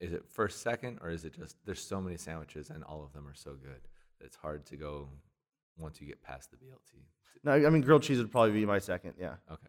is 0.00 0.12
it 0.12 0.24
first, 0.28 0.62
second, 0.62 0.98
or 1.02 1.10
is 1.10 1.24
it 1.24 1.34
just 1.34 1.56
there's 1.64 1.80
so 1.80 2.00
many 2.00 2.16
sandwiches 2.16 2.70
and 2.70 2.82
all 2.84 3.04
of 3.04 3.12
them 3.12 3.26
are 3.28 3.34
so 3.34 3.52
good 3.52 3.80
that 4.18 4.24
it's 4.26 4.36
hard 4.36 4.64
to 4.66 4.76
go 4.76 5.08
once 5.78 6.00
you 6.00 6.06
get 6.06 6.22
past 6.22 6.50
the 6.50 6.56
BLT? 6.56 7.02
No, 7.44 7.52
I 7.52 7.70
mean 7.70 7.82
grilled 7.82 8.02
cheese 8.02 8.18
would 8.18 8.32
probably 8.32 8.52
be 8.52 8.64
my 8.64 8.78
second. 8.78 9.14
Yeah. 9.20 9.34
Okay. 9.50 9.68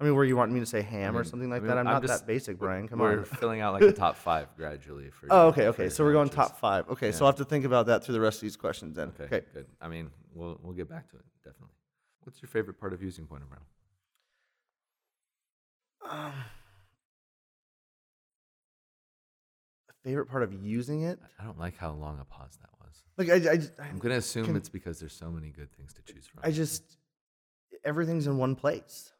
I 0.00 0.04
mean, 0.04 0.14
where 0.14 0.24
you 0.24 0.36
want 0.36 0.52
me 0.52 0.60
to 0.60 0.66
say 0.66 0.80
ham 0.82 1.16
or 1.16 1.20
mean- 1.22 1.24
something 1.30 1.50
I 1.50 1.56
like 1.56 1.62
mean, 1.62 1.68
that? 1.70 1.78
I'm, 1.78 1.86
I'm 1.88 1.94
not 1.94 2.02
just- 2.02 2.20
that 2.20 2.26
basic, 2.26 2.60
we're- 2.60 2.68
Brian. 2.68 2.86
Come 2.88 3.00
on. 3.00 3.16
we're 3.16 3.24
filling 3.24 3.60
out 3.60 3.72
like 3.72 3.82
the 3.82 3.92
top 3.92 4.16
five 4.16 4.46
gradually 4.56 5.10
for. 5.10 5.26
Oh, 5.30 5.48
okay, 5.48 5.66
okay. 5.68 5.88
So 5.88 6.04
we're 6.04 6.12
going 6.12 6.28
top 6.28 6.58
five. 6.60 6.88
Okay, 6.88 7.10
so 7.10 7.24
I'll 7.24 7.32
have 7.32 7.38
to 7.38 7.44
think 7.44 7.64
about 7.64 7.86
that 7.86 8.04
through 8.04 8.14
the 8.14 8.20
rest 8.20 8.38
of 8.38 8.42
these 8.42 8.56
questions 8.56 8.94
then. 8.94 9.08
Okay, 9.08 9.24
Okay. 9.24 9.46
good. 9.52 9.66
I 9.80 9.88
mean, 9.88 10.10
we'll 10.34 10.58
we'll 10.62 10.74
get 10.74 10.88
back 10.88 11.10
to 11.10 11.16
it 11.16 11.24
definitely. 11.44 11.74
What's 12.22 12.40
your 12.40 12.48
favorite 12.48 12.78
part 12.78 12.92
of 12.92 13.02
using 13.02 13.26
Point 13.26 13.42
of 13.42 13.48
Rental? 13.50 13.66
Um, 16.28 16.32
favorite 20.04 20.26
part 20.26 20.42
of 20.42 20.52
using 20.52 21.02
it? 21.02 21.18
I- 21.38 21.42
I 21.42 21.46
don't 21.46 21.58
like 21.58 21.76
how 21.76 21.90
long 21.92 22.18
a 22.20 22.24
pause 22.24 22.56
that 22.60 22.70
was. 22.80 23.02
Like 23.16 23.30
I, 23.30 23.52
I, 23.52 23.88
I'm 23.88 23.98
gonna 23.98 24.14
assume 24.16 24.44
can- 24.46 24.56
it's 24.56 24.68
because 24.68 25.00
there's 25.00 25.12
so 25.12 25.30
many 25.30 25.50
good 25.50 25.72
things 25.76 25.92
to 25.94 26.02
choose 26.02 26.26
from. 26.26 26.40
I 26.44 26.50
just 26.52 26.98
everything's 27.84 28.26
in 28.26 28.36
one 28.38 28.54
place. 28.54 29.12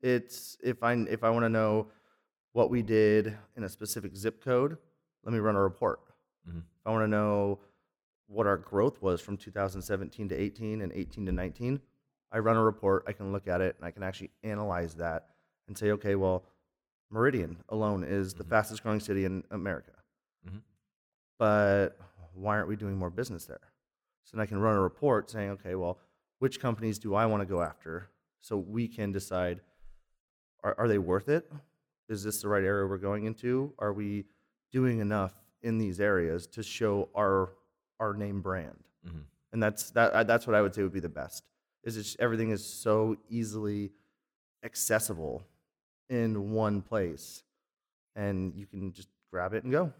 It's 0.00 0.56
if 0.62 0.82
I 0.82 0.94
if 0.94 1.24
I 1.24 1.30
want 1.30 1.44
to 1.44 1.48
know 1.48 1.88
what 2.52 2.70
we 2.70 2.82
did 2.82 3.36
in 3.56 3.64
a 3.64 3.68
specific 3.68 4.16
zip 4.16 4.42
code, 4.42 4.78
let 5.24 5.32
me 5.32 5.38
run 5.38 5.56
a 5.56 5.62
report. 5.62 6.00
Mhm. 6.48 6.58
If 6.58 6.86
I 6.86 6.90
want 6.90 7.02
to 7.02 7.08
know 7.08 7.60
what 8.26 8.46
our 8.46 8.56
growth 8.56 9.00
was 9.02 9.20
from 9.20 9.36
2017 9.36 10.28
to 10.28 10.34
18 10.34 10.80
and 10.82 10.92
18 10.92 11.26
to 11.26 11.32
19, 11.32 11.80
I 12.30 12.38
run 12.38 12.56
a 12.56 12.62
report. 12.62 13.04
I 13.06 13.12
can 13.12 13.32
look 13.32 13.48
at 13.48 13.60
it 13.60 13.76
and 13.76 13.84
I 13.84 13.90
can 13.90 14.02
actually 14.02 14.30
analyze 14.42 14.94
that 14.96 15.30
and 15.66 15.76
say, 15.76 15.90
okay, 15.92 16.14
well, 16.14 16.44
Meridian 17.10 17.62
alone 17.70 18.04
is 18.04 18.34
the 18.34 18.44
Mhm. 18.44 18.48
fastest 18.50 18.82
growing 18.82 19.00
city 19.00 19.24
in 19.24 19.44
America. 19.50 19.92
Mhm. 20.46 20.62
But 21.38 21.98
why 22.34 22.56
aren't 22.56 22.68
we 22.68 22.76
doing 22.76 22.96
more 22.96 23.10
business 23.10 23.46
there? 23.46 23.72
So 24.24 24.36
then 24.36 24.42
I 24.42 24.46
can 24.46 24.60
run 24.60 24.76
a 24.76 24.82
report 24.82 25.30
saying, 25.30 25.50
okay, 25.50 25.74
well, 25.74 25.98
which 26.38 26.60
companies 26.60 26.98
do 26.98 27.14
I 27.14 27.26
want 27.26 27.40
to 27.40 27.46
go 27.46 27.62
after? 27.62 28.10
So 28.40 28.58
we 28.58 28.88
can 28.88 29.10
decide 29.10 29.62
are, 30.64 30.74
are 30.78 30.88
they 30.88 30.98
worth 30.98 31.28
it? 31.28 31.50
Is 32.08 32.22
this 32.24 32.42
the 32.42 32.48
right 32.48 32.64
area 32.64 32.86
we're 32.86 32.98
going 32.98 33.24
into? 33.24 33.72
Are 33.78 33.92
we 33.92 34.24
doing 34.72 34.98
enough 35.00 35.32
in 35.62 35.78
these 35.78 36.00
areas 36.00 36.46
to 36.48 36.62
show 36.62 37.08
our 37.16 37.50
our 38.00 38.14
name 38.14 38.40
brand? 38.40 38.78
Mhm. 39.06 39.24
And 39.52 39.62
that's 39.62 39.90
that. 39.90 40.26
That's 40.26 40.46
what 40.46 40.54
I 40.56 40.62
would 40.62 40.74
say 40.74 40.82
would 40.82 40.92
be 40.92 41.00
the 41.00 41.08
best. 41.08 41.44
Is 41.84 41.96
it's 41.96 42.16
everything 42.18 42.50
is 42.50 42.64
so 42.64 43.16
easily 43.28 43.92
accessible 44.64 45.46
in 46.08 46.50
one 46.52 46.82
place, 46.82 47.42
and 48.16 48.54
you 48.54 48.66
can 48.66 48.92
just 48.92 49.08
grab 49.30 49.52
it 49.54 49.62
and 49.64 49.72
go. 49.72 49.92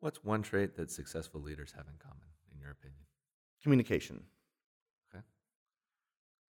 What's 0.00 0.24
one 0.24 0.42
trait 0.42 0.74
that 0.76 0.90
successful 0.90 1.40
leaders 1.42 1.72
have 1.72 1.86
in 1.86 1.94
common, 1.98 2.24
in 2.54 2.60
your 2.60 2.70
opinion? 2.70 3.00
Communication. 3.62 4.24
Okay. 5.14 5.22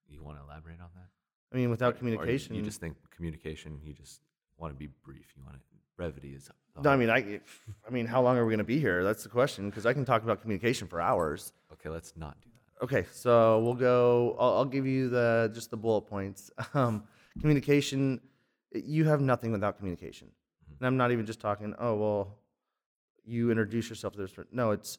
You 0.08 0.24
want 0.24 0.38
to 0.38 0.44
elaborate 0.44 0.80
on 0.80 0.90
that? 0.96 1.10
I 1.52 1.58
mean, 1.58 1.70
without 1.70 1.94
Or 1.94 1.96
you- 1.96 2.00
communication, 2.00 2.56
you, 2.56 2.62
just 2.62 2.80
think 2.80 2.96
communication. 3.16 3.80
You 3.84 3.94
just 3.94 4.22
want 4.58 4.74
to 4.74 4.78
be 4.78 4.88
brief. 5.04 5.34
You 5.36 5.44
want 5.44 5.56
to 5.56 5.62
brevity 5.98 6.34
is. 6.34 6.50
No, 6.82 6.90
I 6.90 6.96
mean, 6.96 7.10
I, 7.10 7.40
I 7.88 7.92
mean, 7.92 8.06
how 8.08 8.22
long 8.22 8.38
are 8.38 8.46
we 8.46 8.50
going 8.50 8.58
to 8.60 8.64
be 8.64 8.80
here? 8.80 9.04
That's 9.04 9.24
the 9.24 9.30
question. 9.30 9.70
Because 9.70 9.86
I 9.86 9.94
can 9.94 10.06
talk 10.06 10.24
about 10.24 10.42
communication 10.42 10.88
for 10.88 11.02
hours. 11.02 11.54
okay, 11.74 11.90
let's 11.90 12.14
not 12.16 12.40
do 12.42 12.50
that. 12.50 12.84
Okay, 12.86 13.06
so 13.12 13.60
we'll 13.60 13.76
go. 13.76 14.36
I'll, 14.40 14.54
I'll 14.60 14.66
give 14.66 14.88
you 14.88 15.10
the 15.10 15.52
just 15.54 15.70
the 15.70 15.78
bullet 15.78 16.02
points. 16.04 16.50
Um, 16.74 17.04
communication. 17.40 18.22
You 18.74 19.04
have 19.06 19.20
nothing 19.22 19.52
without 19.52 19.78
communication, 19.78 20.30
and 20.80 20.88
I'm 20.88 20.96
not 20.98 21.12
even 21.12 21.26
just 21.26 21.42
talking. 21.42 21.76
Oh 21.78 21.96
well, 21.96 22.38
you 23.26 23.52
introduce 23.52 23.90
yourself 23.90 24.14
to 24.14 24.20
this. 24.20 24.34
No, 24.52 24.72
it's 24.72 24.98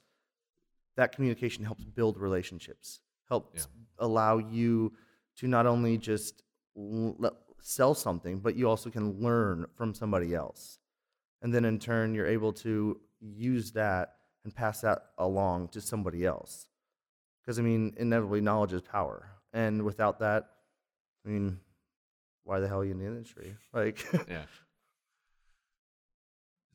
that 0.97 1.13
communication 1.13 1.65
helps 1.65 1.85
build 1.85 2.19
relationships. 2.19 3.01
Helps 3.29 3.67
allow 3.99 4.37
you 4.39 4.93
to 5.37 5.49
not 5.49 5.67
only 5.67 5.99
just 5.99 6.43
l- 6.77 7.37
sell 7.61 7.95
something, 7.95 8.39
but 8.39 8.57
you 8.57 8.69
also 8.69 8.91
can 8.91 9.21
learn 9.21 9.67
from 9.75 9.95
somebody 9.95 10.35
else, 10.35 10.79
and 11.41 11.53
then 11.55 11.65
in 11.65 11.79
turn, 11.79 12.15
you're 12.15 12.27
able 12.27 12.53
to 12.53 13.01
use 13.21 13.73
that 13.73 14.15
and 14.45 14.55
pass 14.55 14.81
that 14.81 15.07
along 15.19 15.69
to 15.69 15.81
somebody 15.81 16.25
else. 16.27 16.67
Because 17.41 17.59
I 17.59 17.63
mean, 17.63 17.95
inevitably, 17.97 18.41
knowledge 18.41 18.73
is 18.73 18.83
power, 18.83 19.31
and 19.53 19.83
without 19.83 20.21
that, 20.21 20.49
I 21.25 21.29
mean, 21.29 21.61
why 22.45 22.61
the 22.61 22.69
hell 22.69 22.81
are 22.81 22.85
you 22.85 22.93
in 22.93 22.99
the 22.99 23.07
industry? 23.07 23.55
Like, 23.73 24.05
yeah. 24.29 24.45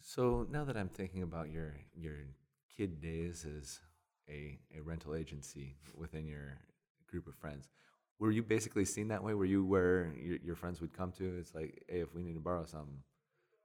So 0.02 0.48
now 0.50 0.64
that 0.64 0.78
I'm 0.78 0.90
thinking 0.90 1.22
about 1.22 1.52
your 1.52 1.76
your 1.94 2.16
kid 2.76 3.02
days 3.02 3.46
as 3.46 3.80
a, 4.30 4.58
a 4.76 4.82
rental 4.82 5.16
agency 5.16 5.76
within 5.96 6.26
your 6.26 6.60
group 7.10 7.28
of 7.28 7.36
friends, 7.36 7.68
were 8.20 8.32
you 8.32 8.42
basically 8.44 8.86
seen 8.86 9.08
that 9.10 9.24
way? 9.24 9.34
Were 9.34 9.46
you 9.46 9.64
where 9.66 10.14
your, 10.20 10.38
your 10.44 10.56
friends 10.56 10.82
would 10.82 10.94
come 10.94 11.12
to? 11.14 11.38
It's 11.40 11.54
like, 11.54 11.84
hey, 11.88 12.00
if 12.00 12.14
we 12.16 12.24
need 12.24 12.34
to 12.34 12.40
borrow 12.40 12.66
something, 12.66 12.98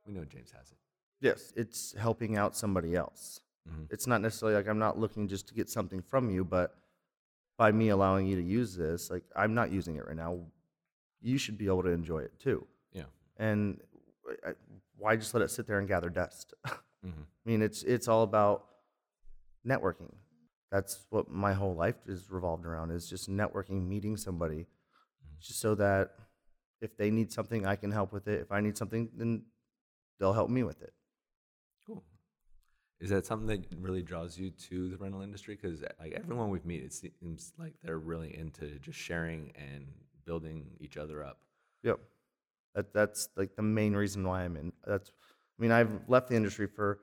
we 0.06 0.12
know 0.12 0.24
James 0.24 0.50
has 0.52 0.70
it. 0.72 0.78
yes, 1.20 1.52
it's 1.56 1.94
helping 1.98 2.36
out 2.36 2.56
somebody 2.56 2.94
else. 2.96 3.40
Mhm. 3.68 3.86
It's 3.90 4.06
not 4.06 4.20
necessarily 4.20 4.56
like 4.56 4.68
I'm 4.68 4.78
not 4.78 4.98
looking 4.98 5.28
just 5.28 5.46
to 5.48 5.54
get 5.54 5.70
something 5.70 6.02
from 6.02 6.28
you, 6.30 6.44
but 6.44 6.74
by 7.56 7.70
me 7.70 7.90
allowing 7.90 8.26
you 8.26 8.34
to 8.36 8.42
use 8.42 8.74
this, 8.76 9.10
like 9.10 9.22
I'm 9.36 9.54
not 9.54 9.70
using 9.70 9.96
it 9.96 10.06
right 10.06 10.16
now. 10.16 10.40
You 11.20 11.38
should 11.38 11.56
be 11.56 11.66
able 11.66 11.84
to 11.84 11.90
enjoy 11.90 12.20
it 12.20 12.32
too. 12.40 12.66
Yeah. 12.92 13.04
And 13.36 13.80
I- 14.44 14.54
why 14.98 15.16
just 15.16 15.32
let 15.34 15.42
it 15.42 15.50
sit 15.50 15.66
there 15.66 15.78
and 15.78 15.86
gather 15.88 16.10
dust? 16.10 16.54
hmm 17.02 17.10
I 17.44 17.48
mean, 17.48 17.62
it's 17.62 17.82
it's 17.84 18.06
all 18.08 18.22
about 18.24 18.66
networking. 19.66 20.12
That's 20.72 21.04
what 21.10 21.30
my 21.30 21.52
whole 21.52 21.74
life 21.74 21.96
is 22.06 22.30
revolved 22.30 22.64
around 22.64 22.92
is 22.92 23.06
just 23.06 23.28
networking, 23.28 23.86
meeting 23.86 24.16
somebody, 24.16 24.60
mm-hmm. 24.60 25.34
just 25.38 25.60
so 25.60 25.74
that 25.74 26.12
if 26.80 26.96
they 26.96 27.10
need 27.10 27.30
something, 27.30 27.66
I 27.66 27.76
can 27.76 27.92
help 27.92 28.10
with 28.10 28.26
it. 28.26 28.40
If 28.40 28.50
I 28.50 28.60
need 28.60 28.78
something, 28.78 29.10
then 29.14 29.42
they'll 30.18 30.32
help 30.32 30.48
me 30.48 30.62
with 30.62 30.80
it. 30.80 30.94
Cool. 31.86 32.02
Is 33.00 33.10
that 33.10 33.26
something 33.26 33.48
that 33.48 33.66
really 33.78 34.02
draws 34.02 34.38
you 34.38 34.50
to 34.70 34.88
the 34.88 34.96
rental 34.96 35.20
industry? 35.20 35.58
Because 35.60 35.84
like 36.00 36.14
everyone 36.16 36.48
we've 36.48 36.64
met, 36.64 36.80
it 36.80 36.94
seems 36.94 37.52
like 37.58 37.74
they're 37.82 37.98
really 37.98 38.34
into 38.36 38.78
just 38.78 38.98
sharing 38.98 39.52
and 39.54 39.86
building 40.24 40.70
each 40.80 40.96
other 40.96 41.22
up. 41.22 41.38
Yep. 41.82 42.00
That 42.74 42.94
that's 42.94 43.28
like 43.36 43.56
the 43.56 43.62
main 43.62 43.94
reason 43.94 44.26
why 44.26 44.44
I'm 44.44 44.56
in. 44.56 44.72
That's 44.86 45.10
I 45.10 45.62
mean, 45.62 45.70
I've 45.70 45.92
left 46.08 46.28
the 46.28 46.36
industry 46.36 46.66
for 46.66 47.00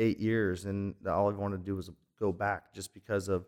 eight 0.00 0.18
years 0.18 0.64
and 0.64 0.96
all 1.06 1.30
I 1.30 1.32
wanted 1.32 1.58
to 1.58 1.64
do 1.64 1.76
was 1.76 1.90
go 2.18 2.32
back 2.32 2.72
just 2.72 2.94
because 2.94 3.28
of 3.28 3.46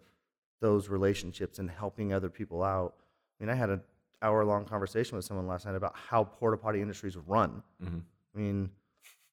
those 0.61 0.88
relationships 0.88 1.58
and 1.58 1.70
helping 1.70 2.12
other 2.12 2.28
people 2.30 2.62
out. 2.62 2.94
I 3.40 3.44
mean, 3.44 3.50
I 3.50 3.54
had 3.54 3.70
an 3.70 3.82
hour 4.23 4.44
long 4.44 4.64
conversation 4.64 5.16
with 5.16 5.25
someone 5.25 5.46
last 5.46 5.66
night 5.66 5.75
about 5.75 5.94
how 5.96 6.25
porta 6.25 6.56
potty 6.56 6.80
industries 6.80 7.16
run. 7.16 7.62
Mhm. 7.82 8.02
I 8.35 8.38
mean, 8.38 8.70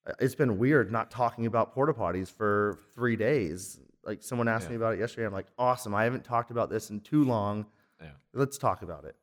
uh, 0.05 0.13
it's 0.19 0.35
been 0.35 0.57
weird 0.57 0.91
not 0.91 1.09
talking 1.09 1.45
about 1.45 1.73
porta 1.73 1.93
potties 1.93 2.29
for 2.31 2.77
three 2.93 3.15
days. 3.15 3.79
Like 4.03 4.21
someone 4.21 4.49
asked 4.49 4.65
Yeah. 4.65 4.71
me 4.71 4.75
about 4.75 4.95
it 4.95 4.99
yesterday. 4.99 5.25
I'm 5.25 5.31
like, 5.33 5.47
awesome. 5.57 5.95
I 5.95 6.03
haven't 6.03 6.25
talked 6.25 6.51
about 6.51 6.69
this 6.69 6.89
in 6.89 6.99
too 6.99 7.23
long. 7.23 7.65
Yeah. 8.01 8.11
Let's 8.33 8.57
talk 8.57 8.81
about 8.81 9.05
it. 9.05 9.15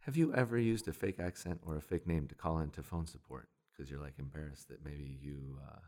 Have 0.00 0.16
you 0.16 0.34
ever 0.34 0.58
used 0.58 0.86
a 0.86 0.92
fake 0.92 1.18
accent 1.18 1.60
or 1.64 1.76
a 1.76 1.80
fake 1.80 2.06
name 2.06 2.28
to 2.28 2.34
call 2.34 2.58
into 2.58 2.82
phone 2.82 3.06
support? 3.06 3.48
Because 3.72 3.90
you're 3.90 4.00
like 4.00 4.18
embarrassed 4.18 4.68
that 4.68 4.84
maybe 4.84 5.18
you, 5.20 5.58
uh, 5.66 5.78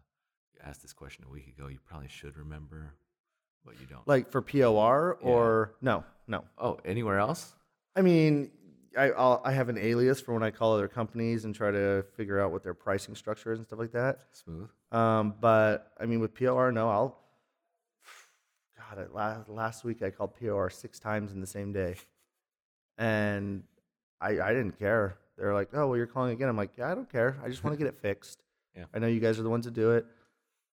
you 0.55 0.61
asked 0.65 0.81
this 0.83 0.95
question 0.95 1.25
a 1.27 1.31
week 1.31 1.47
ago. 1.49 1.69
You 1.69 1.79
probably 1.85 2.09
should 2.09 2.37
remember, 2.39 2.95
but 3.65 3.81
you 3.81 3.87
don't. 3.87 4.07
Like 4.07 4.31
for 4.31 4.43
POR 4.43 5.19
or 5.21 5.75
no, 5.81 6.05
no. 6.27 6.45
oh, 6.59 6.79
anywhere 6.85 7.19
else? 7.19 7.55
I 7.97 8.03
mean, 8.03 8.51
I 8.97 9.11
I'll, 9.11 9.41
I 9.45 9.53
have 9.53 9.69
an 9.69 9.79
alias 9.79 10.21
for 10.21 10.33
when 10.35 10.43
I 10.43 10.51
call 10.51 10.75
other 10.75 10.89
companies 10.89 11.45
and 11.45 11.55
try 11.55 11.71
to 11.71 12.05
figure 12.17 12.41
out 12.41 12.53
what 12.53 12.63
their 12.63 12.75
pricing 12.75 13.15
structure 13.15 13.53
is 13.53 13.59
and 13.59 13.67
stuff 13.67 13.79
like 13.79 13.93
that. 13.93 14.21
Smooth. 14.33 14.69
Um, 14.93 15.35
but 15.41 15.93
I 16.01 16.07
mean, 16.07 16.21
with 16.21 16.35
POR, 16.35 16.73
no, 16.73 16.89
I'll. 16.89 17.19
God, 18.77 19.07
I- 19.11 19.15
last 19.15 19.49
last 19.49 19.85
week 19.85 20.03
I 20.03 20.11
called 20.11 20.35
POR 20.39 20.71
six 20.71 20.99
times 20.99 21.33
in 21.33 21.41
the 21.41 21.47
same 21.47 21.73
day, 21.73 21.97
and 22.97 23.63
I 24.21 24.41
I 24.41 24.53
didn't 24.53 24.79
care. 24.79 25.19
They're 25.37 25.55
like, 25.55 25.69
"Oh, 25.73 25.89
well, 25.89 25.97
you're 25.97 26.07
calling 26.07 26.33
again." 26.33 26.49
I'm 26.49 26.57
like, 26.57 26.71
"Yeah, 26.77 26.91
I 26.91 26.95
don't 26.95 27.11
care. 27.11 27.37
I 27.45 27.49
just 27.49 27.63
want 27.63 27.79
to 27.79 27.79
get 27.85 27.93
it 27.93 27.99
fixed." 28.03 28.43
Yeah. 28.77 28.85
I 28.95 28.99
know 28.99 29.07
you 29.07 29.21
guys 29.21 29.39
are 29.39 29.43
the 29.43 29.51
ones 29.51 29.67
to 29.67 29.71
do 29.71 29.93
it. 29.93 30.07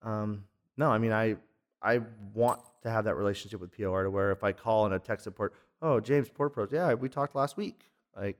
Um, 0.03 0.45
no, 0.77 0.89
I 0.91 0.97
mean, 0.97 1.11
I 1.11 1.37
I 1.83 2.01
want 2.33 2.59
to 2.83 2.89
have 2.89 3.05
that 3.05 3.15
relationship 3.15 3.59
with 3.59 3.75
POR 3.75 4.03
to 4.03 4.09
where 4.11 4.31
if 4.31 4.43
I 4.43 4.51
call 4.51 4.85
and 4.85 4.93
a 4.93 4.99
tech 4.99 5.19
support, 5.19 5.53
"Oh, 5.81 5.99
James 5.99 6.29
Port 6.29 6.53
Pros, 6.53 6.69
yeah, 6.71 6.93
we 6.93 7.09
talked 7.09 7.35
last 7.35 7.57
week." 7.57 7.89
Like, 8.15 8.39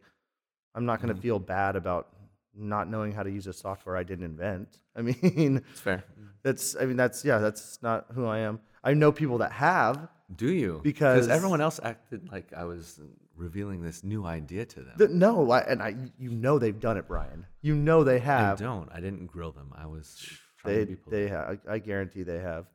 I'm 0.75 0.86
not 0.86 1.01
going 1.01 1.13
to 1.13 1.19
Mhm. 1.19 1.21
feel 1.24 1.39
bad 1.39 1.75
about 1.75 2.10
not 2.53 2.89
knowing 2.89 3.12
how 3.13 3.24
to 3.24 3.31
use 3.31 3.48
a 3.48 3.53
software 3.53 3.95
I 3.95 4.03
didn't 4.03 4.25
invent. 4.25 4.79
I 4.95 5.01
mean, 5.01 5.63
It's 5.71 5.79
fair. 5.79 6.03
that's 6.43 6.75
I 6.75 6.86
mean 6.86 6.98
that's 6.98 7.24
yeah, 7.25 7.38
that's 7.39 7.81
not 7.81 8.07
who 8.13 8.25
I 8.25 8.39
am. 8.39 8.60
I 8.83 8.93
know 8.93 9.12
people 9.12 9.38
that 9.39 9.51
have. 9.53 10.07
Do 10.36 10.51
you? 10.51 10.79
Because- 10.83 11.27
everyone 11.27 11.62
else 11.62 11.79
acted 11.83 12.29
like 12.31 12.53
I 12.53 12.63
was 12.65 13.00
revealing 13.36 13.81
this 13.81 14.03
new 14.03 14.25
idea 14.25 14.65
to 14.65 14.81
them. 14.81 14.93
That, 14.98 15.12
no, 15.12 15.50
I, 15.51 15.60
and 15.62 15.81
I 15.81 15.95
you 16.19 16.29
know 16.31 16.60
they've 16.60 16.79
done 16.79 16.98
it, 16.98 17.07
Brian. 17.07 17.45
You 17.62 17.75
know 17.75 18.03
they 18.03 18.19
have. 18.19 18.62
I 18.62 18.65
don't. 18.65 18.89
I 18.91 19.00
didn't 19.00 19.27
grill 19.27 19.51
them. 19.51 19.71
I 19.75 19.88
was 19.88 20.24
trying 20.57 20.74
They 20.75 20.79
to 20.81 20.86
be 20.91 20.95
polite. 20.95 21.12
they 21.12 21.27
have. 21.29 21.60
I, 21.67 21.74
I 21.75 21.79
guarantee 21.79 22.24
they 22.24 22.39
have. 22.39 22.65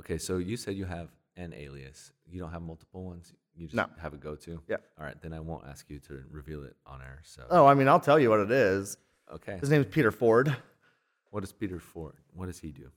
Okay, 0.00 0.18
so 0.18 0.38
you 0.38 0.56
said 0.56 0.74
you 0.74 0.84
have 0.84 1.08
an 1.36 1.52
alias. 1.54 2.12
You 2.26 2.40
don't 2.40 2.50
have 2.52 2.62
multiple 2.62 3.04
ones. 3.04 3.32
You 3.54 3.66
just 3.66 3.76
No. 3.76 3.86
have 4.00 4.14
a 4.14 4.16
go-to. 4.16 4.60
Yeah. 4.68 4.76
All 4.98 5.04
right, 5.04 5.20
then 5.22 5.32
I 5.32 5.40
won't 5.40 5.66
ask 5.66 5.88
you 5.90 5.98
to 6.00 6.22
reveal 6.30 6.64
it 6.64 6.76
on 6.86 7.00
air. 7.02 7.20
So 7.24 7.46
Oh, 7.50 7.66
I 7.66 7.74
mean, 7.74 7.88
I'll 7.88 8.00
tell 8.00 8.18
you 8.18 8.30
what 8.30 8.40
it 8.40 8.50
is. 8.50 8.96
okay. 9.32 9.58
His 9.58 9.70
name 9.70 9.80
is 9.82 9.86
Peter 9.88 10.10
Ford. 10.10 10.54
What 11.30 11.44
is 11.44 11.52
Peter 11.52 11.78
Ford? 11.78 12.16
What 12.34 12.46
does 12.46 12.58
he 12.58 12.72
do? 12.72 12.90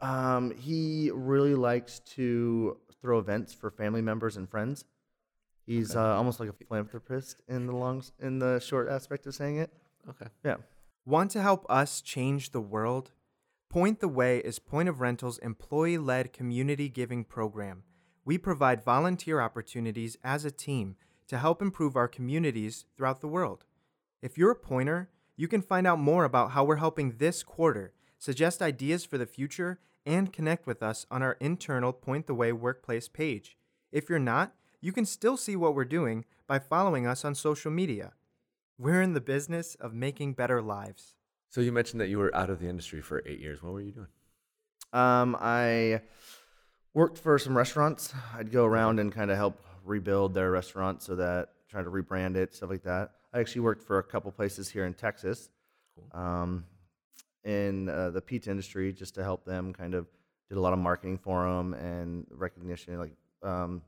Um, 0.00 0.50
he 0.52 1.10
really 1.12 1.54
likes 1.54 2.00
to 2.16 2.76
throw 3.00 3.18
events 3.18 3.52
for 3.52 3.70
family 3.70 4.02
members 4.02 4.36
and 4.36 4.48
friends. 4.48 4.84
He's 5.66 5.90
Okay. 5.92 6.00
uh, 6.00 6.14
almost 6.16 6.40
like 6.40 6.48
a 6.48 6.52
philanthropist 6.52 7.40
in 7.48 7.66
the 7.66 7.74
long 7.74 8.02
in 8.18 8.38
the 8.38 8.58
short 8.60 8.88
aspect 8.88 9.26
of 9.26 9.34
saying 9.34 9.56
it. 9.58 9.72
Okay. 10.08 10.26
Yeah. 10.44 10.56
Want 11.04 11.30
to 11.32 11.40
help 11.42 11.64
us 11.70 12.00
change 12.00 12.50
the 12.50 12.60
world? 12.60 13.12
Point 13.70 14.00
the 14.00 14.08
Way 14.08 14.38
is 14.38 14.58
Point 14.58 14.88
of 14.88 15.00
Rental's 15.00 15.38
employee 15.38 15.96
led 15.96 16.32
community 16.32 16.88
giving 16.88 17.22
program. 17.22 17.84
We 18.24 18.36
provide 18.36 18.84
volunteer 18.84 19.40
opportunities 19.40 20.18
as 20.24 20.44
a 20.44 20.50
team 20.50 20.96
to 21.28 21.38
help 21.38 21.62
improve 21.62 21.94
our 21.94 22.08
communities 22.08 22.86
throughout 22.96 23.20
the 23.20 23.28
world. 23.28 23.66
If 24.20 24.36
you're 24.36 24.50
a 24.50 24.56
pointer, 24.56 25.08
you 25.36 25.46
can 25.46 25.62
find 25.62 25.86
out 25.86 26.00
more 26.00 26.24
about 26.24 26.50
how 26.50 26.64
we're 26.64 26.76
helping 26.76 27.18
this 27.18 27.44
quarter, 27.44 27.92
suggest 28.18 28.60
ideas 28.60 29.04
for 29.04 29.18
the 29.18 29.24
future, 29.24 29.78
and 30.04 30.32
connect 30.32 30.66
with 30.66 30.82
us 30.82 31.06
on 31.08 31.22
our 31.22 31.36
internal 31.38 31.92
Point 31.92 32.26
the 32.26 32.34
Way 32.34 32.50
workplace 32.50 33.06
page. 33.06 33.56
If 33.92 34.08
you're 34.08 34.18
not, 34.18 34.52
you 34.80 34.90
can 34.90 35.06
still 35.06 35.36
see 35.36 35.54
what 35.54 35.76
we're 35.76 35.84
doing 35.84 36.24
by 36.48 36.58
following 36.58 37.06
us 37.06 37.24
on 37.24 37.36
social 37.36 37.70
media. 37.70 38.14
We're 38.76 39.00
in 39.00 39.12
the 39.12 39.20
business 39.20 39.76
of 39.76 39.94
making 39.94 40.32
better 40.32 40.60
lives. 40.60 41.14
So 41.50 41.60
you 41.60 41.72
mentioned 41.72 42.00
that 42.00 42.08
you 42.08 42.18
were 42.18 42.34
out 42.34 42.48
of 42.48 42.60
the 42.60 42.68
industry 42.68 43.00
for 43.00 43.22
eight 43.26 43.40
years. 43.40 43.60
What 43.60 43.72
were 43.72 43.80
you 43.80 43.90
doing? 43.90 44.06
Um, 44.92 45.36
I 45.40 46.00
worked 46.94 47.18
for 47.18 47.38
some 47.40 47.56
restaurants. 47.56 48.14
I'd 48.36 48.52
go 48.52 48.64
around 48.64 49.00
and 49.00 49.12
kind 49.12 49.32
of 49.32 49.36
help 49.36 49.60
rebuild 49.84 50.32
their 50.32 50.52
restaurant 50.52 51.02
so 51.02 51.16
that 51.16 51.48
try 51.68 51.82
to 51.82 51.90
rebrand 51.90 52.36
it, 52.36 52.54
stuff 52.54 52.70
like 52.70 52.84
that. 52.84 53.10
I 53.34 53.40
actually 53.40 53.62
worked 53.62 53.82
for 53.82 53.98
a 53.98 54.02
couple 54.02 54.30
places 54.30 54.68
here 54.68 54.86
in 54.86 54.94
Texas, 54.94 55.50
um, 56.12 56.64
in 57.44 57.88
uh, 57.88 58.10
the 58.10 58.20
pizza 58.20 58.50
industry, 58.50 58.92
just 58.92 59.16
to 59.16 59.24
help 59.24 59.44
them. 59.44 59.72
Kind 59.72 59.94
of 59.94 60.06
did 60.48 60.56
a 60.56 60.60
lot 60.60 60.72
of 60.72 60.78
marketing 60.78 61.18
for 61.18 61.48
them 61.48 61.74
and 61.74 62.26
recognition, 62.30 62.96
like 62.96 63.12
um, 63.42 63.82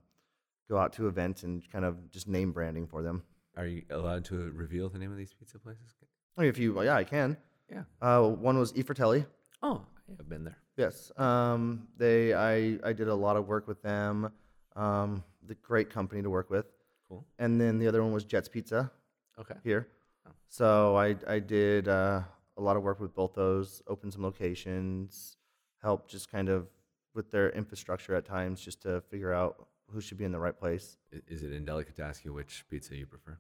go 0.69 0.79
out 0.79 0.93
to 0.95 1.07
events 1.07 1.45
and 1.45 1.63
kind 1.71 1.85
of 1.85 2.11
just 2.11 2.27
name 2.27 2.51
branding 2.51 2.89
for 2.89 3.03
them. 3.03 3.23
Are 3.57 3.67
you 3.67 3.83
allowed 3.91 4.25
to 4.27 4.51
reveal 4.53 4.89
the 4.89 4.99
name 4.99 5.13
of 5.13 5.19
these 5.19 5.33
pizza 5.33 5.61
places? 5.61 5.95
I 6.37 6.41
mean, 6.41 6.51
if 6.51 6.59
you, 6.59 6.83
yeah, 6.83 6.97
I 6.97 7.05
can. 7.05 7.37
Yeah. 7.73 7.83
Uh, 8.01 8.29
one 8.29 8.59
was 8.59 8.73
E 8.77 8.83
Fratelli. 8.83 9.25
Oh, 9.63 9.83
I've 10.19 10.29
been 10.29 10.45
there. 10.45 10.59
Yes. 10.77 11.11
Um, 11.17 11.89
they, 11.97 12.35
I, 12.35 12.79
I 12.85 12.93
did 12.93 13.09
a 13.09 13.15
lot 13.15 13.37
of 13.37 13.47
work 13.47 13.67
with 13.67 13.83
them. 13.83 14.31
Um, 14.77 15.23
the 15.47 15.55
great 15.57 15.91
company 15.91 16.23
to 16.23 16.31
work 16.31 16.51
with. 16.51 16.67
Cool. 17.09 17.25
And 17.39 17.61
then 17.61 17.79
the 17.79 17.87
other 17.89 18.03
one 18.03 18.13
was 18.13 18.25
Jets 18.25 18.49
Pizza 18.49 18.91
Okay. 19.39 19.55
here. 19.65 19.89
Oh. 20.27 20.31
So 20.49 20.97
I, 20.97 21.17
I 21.27 21.39
did 21.39 21.89
uh, 21.89 22.21
a 22.57 22.61
lot 22.63 22.77
of 22.77 22.83
work 22.83 23.01
with 23.01 23.15
both 23.15 23.35
those, 23.35 23.83
opened 23.87 24.13
some 24.13 24.23
locations, 24.23 25.37
helped 25.83 26.11
just 26.11 26.31
kind 26.31 26.49
of 26.49 26.67
with 27.15 27.31
their 27.31 27.51
infrastructure 27.51 28.15
at 28.15 28.25
times 28.25 28.61
just 28.61 28.83
to 28.83 29.01
figure 29.11 29.33
out 29.33 29.69
who 29.91 30.01
should 30.01 30.17
be 30.19 30.25
in 30.25 30.33
the 30.33 30.39
right 30.39 30.59
place. 30.59 30.97
Is 31.29 31.43
it 31.43 31.53
indelicate 31.53 31.97
to 31.97 32.03
ask 32.03 32.25
you 32.25 32.33
which 32.33 32.65
pizza 32.71 32.97
you 32.97 33.07
prefer? 33.07 33.39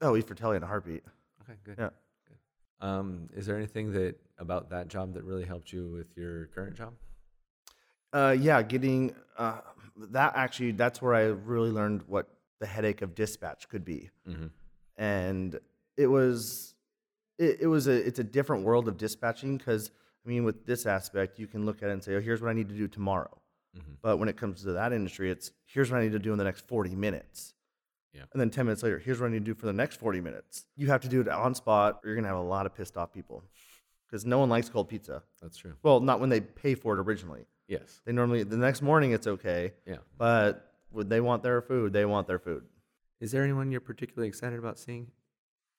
Oh, 0.00 0.16
E 0.16 0.20
Fratelli 0.20 0.56
in 0.56 0.62
a 0.62 0.66
heartbeat. 0.66 1.02
Okay, 1.42 1.58
good. 1.64 1.76
Yeah. 1.78 1.90
Um, 2.80 3.28
is 3.34 3.46
there 3.46 3.56
anything 3.56 3.92
that 3.92 4.16
about 4.38 4.70
that 4.70 4.88
job 4.88 5.14
that 5.14 5.24
really 5.24 5.44
helped 5.44 5.72
you 5.72 5.88
with 5.90 6.16
your 6.16 6.46
current 6.46 6.76
job? 6.76 6.94
Uh, 8.12 8.34
yeah, 8.38 8.62
getting 8.62 9.14
uh, 9.36 9.60
that 9.96 10.32
actually, 10.36 10.72
that's 10.72 11.02
where 11.02 11.14
I 11.14 11.24
really 11.24 11.70
learned 11.70 12.02
what 12.06 12.28
the 12.60 12.66
headache 12.66 13.02
of 13.02 13.14
dispatch 13.14 13.68
could 13.68 13.84
be. 13.84 14.10
Mm-hmm. 14.28 14.46
and 14.96 15.58
it 15.96 16.06
was 16.06 16.74
it, 17.38 17.58
it 17.62 17.66
was 17.66 17.86
a 17.88 17.92
it's 18.06 18.18
a 18.20 18.24
different 18.24 18.64
world 18.64 18.86
of 18.88 18.96
dispatching 18.96 19.56
because 19.58 19.90
I 20.24 20.28
mean 20.28 20.44
with 20.44 20.64
this 20.66 20.86
aspect 20.86 21.38
you 21.38 21.46
can 21.48 21.64
look 21.66 21.82
at 21.82 21.88
it 21.88 21.92
and 21.92 22.02
say 22.02 22.14
oh 22.14 22.20
here's 22.20 22.40
what 22.40 22.50
I 22.50 22.52
need 22.52 22.68
to 22.68 22.74
do 22.76 22.86
tomorrow, 22.88 23.36
Mhm. 23.76 23.96
but 24.02 24.16
when 24.18 24.28
it 24.28 24.36
comes 24.36 24.62
to 24.62 24.72
that 24.72 24.92
industry 24.92 25.30
it's 25.30 25.50
here's 25.66 25.90
what 25.90 25.98
I 26.00 26.02
need 26.04 26.12
to 26.12 26.18
do 26.20 26.32
in 26.32 26.38
the 26.38 26.44
next 26.44 26.66
forty 26.66 26.94
minutes, 26.94 27.54
Yeah. 28.14 28.22
and 28.32 28.40
then 28.40 28.50
ten 28.50 28.66
minutes 28.66 28.82
later 28.82 28.98
here's 28.98 29.20
what 29.20 29.26
I 29.28 29.30
need 29.30 29.40
to 29.44 29.52
do 29.52 29.54
for 29.54 29.66
the 29.66 29.72
next 29.72 29.96
forty 30.00 30.20
minutes. 30.20 30.66
You 30.76 30.86
have 30.88 31.00
to 31.02 31.08
do 31.08 31.20
it 31.20 31.28
on 31.28 31.54
spot 31.54 32.00
or 32.02 32.08
you're 32.08 32.16
gonna 32.16 32.28
have 32.28 32.36
a 32.38 32.42
lot 32.42 32.66
of 32.66 32.74
pissed 32.74 32.96
off 32.96 33.12
people 33.12 33.44
because 34.06 34.24
no 34.24 34.38
one 34.38 34.48
likes 34.48 34.68
cold 34.68 34.88
pizza. 34.88 35.22
That's 35.42 35.56
true. 35.58 35.74
Well, 35.82 36.00
not 36.00 36.18
when 36.20 36.30
they 36.30 36.40
pay 36.40 36.74
for 36.74 36.94
it 36.98 37.00
originally. 37.00 37.44
Yes. 37.68 38.00
They 38.06 38.12
normally 38.12 38.42
the 38.44 38.56
next 38.56 38.80
morning 38.82 39.12
it's 39.12 39.26
okay, 39.26 39.74
Yeah. 39.86 39.98
but 40.16 40.72
when 40.90 41.08
they 41.08 41.20
want 41.20 41.42
their 41.42 41.60
food, 41.60 41.92
they 41.92 42.06
want 42.06 42.26
their 42.26 42.38
food. 42.38 42.64
Is 43.20 43.30
there 43.32 43.42
anyone 43.44 43.70
you're 43.70 43.80
particularly 43.82 44.28
excited 44.28 44.58
about 44.58 44.78
seeing 44.78 45.08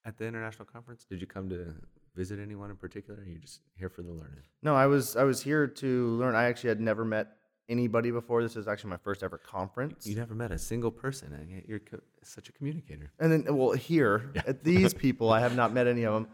at 0.06 0.18
the 0.18 0.26
international 0.26 0.66
conference? 0.66 1.06
Did 1.10 1.20
you 1.22 1.26
come 1.28 1.50
to 1.50 1.74
visit 2.16 2.38
anyone 2.40 2.70
in 2.70 2.76
particular? 2.76 3.20
Or 3.20 3.24
are 3.24 3.26
you 3.26 3.40
just 3.40 3.62
here 3.76 3.90
for 3.90 4.04
the 4.04 4.12
learning? 4.12 4.44
No, 4.62 4.76
I 4.76 4.86
was 4.86 5.16
I 5.16 5.24
was 5.24 5.42
here 5.42 5.66
to 5.66 6.08
learn. 6.18 6.36
I 6.36 6.44
actually 6.44 6.70
had 6.70 6.80
never 6.80 7.04
met 7.04 7.38
anybody 7.70 8.12
before. 8.12 8.42
This 8.44 8.56
is 8.56 8.68
actually 8.68 8.90
my 8.90 8.98
first 8.98 9.24
ever 9.24 9.38
conference. 9.38 10.06
You 10.06 10.16
never 10.16 10.36
met 10.36 10.52
a 10.52 10.58
single 10.58 10.92
person, 10.92 11.34
and 11.34 11.50
yet 11.50 11.64
you're 11.68 11.80
co- 11.80 12.02
such 12.24 12.50
a 12.50 12.52
communicator. 12.52 13.12
And 13.20 13.32
then, 13.32 13.56
well, 13.56 13.72
here 13.72 14.34
at 14.48 14.64
these 14.64 14.94
people, 15.06 15.32
I 15.32 15.40
have 15.40 15.56
not 15.56 15.72
met 15.72 15.88
any 15.88 16.04
of 16.04 16.14
them, 16.14 16.28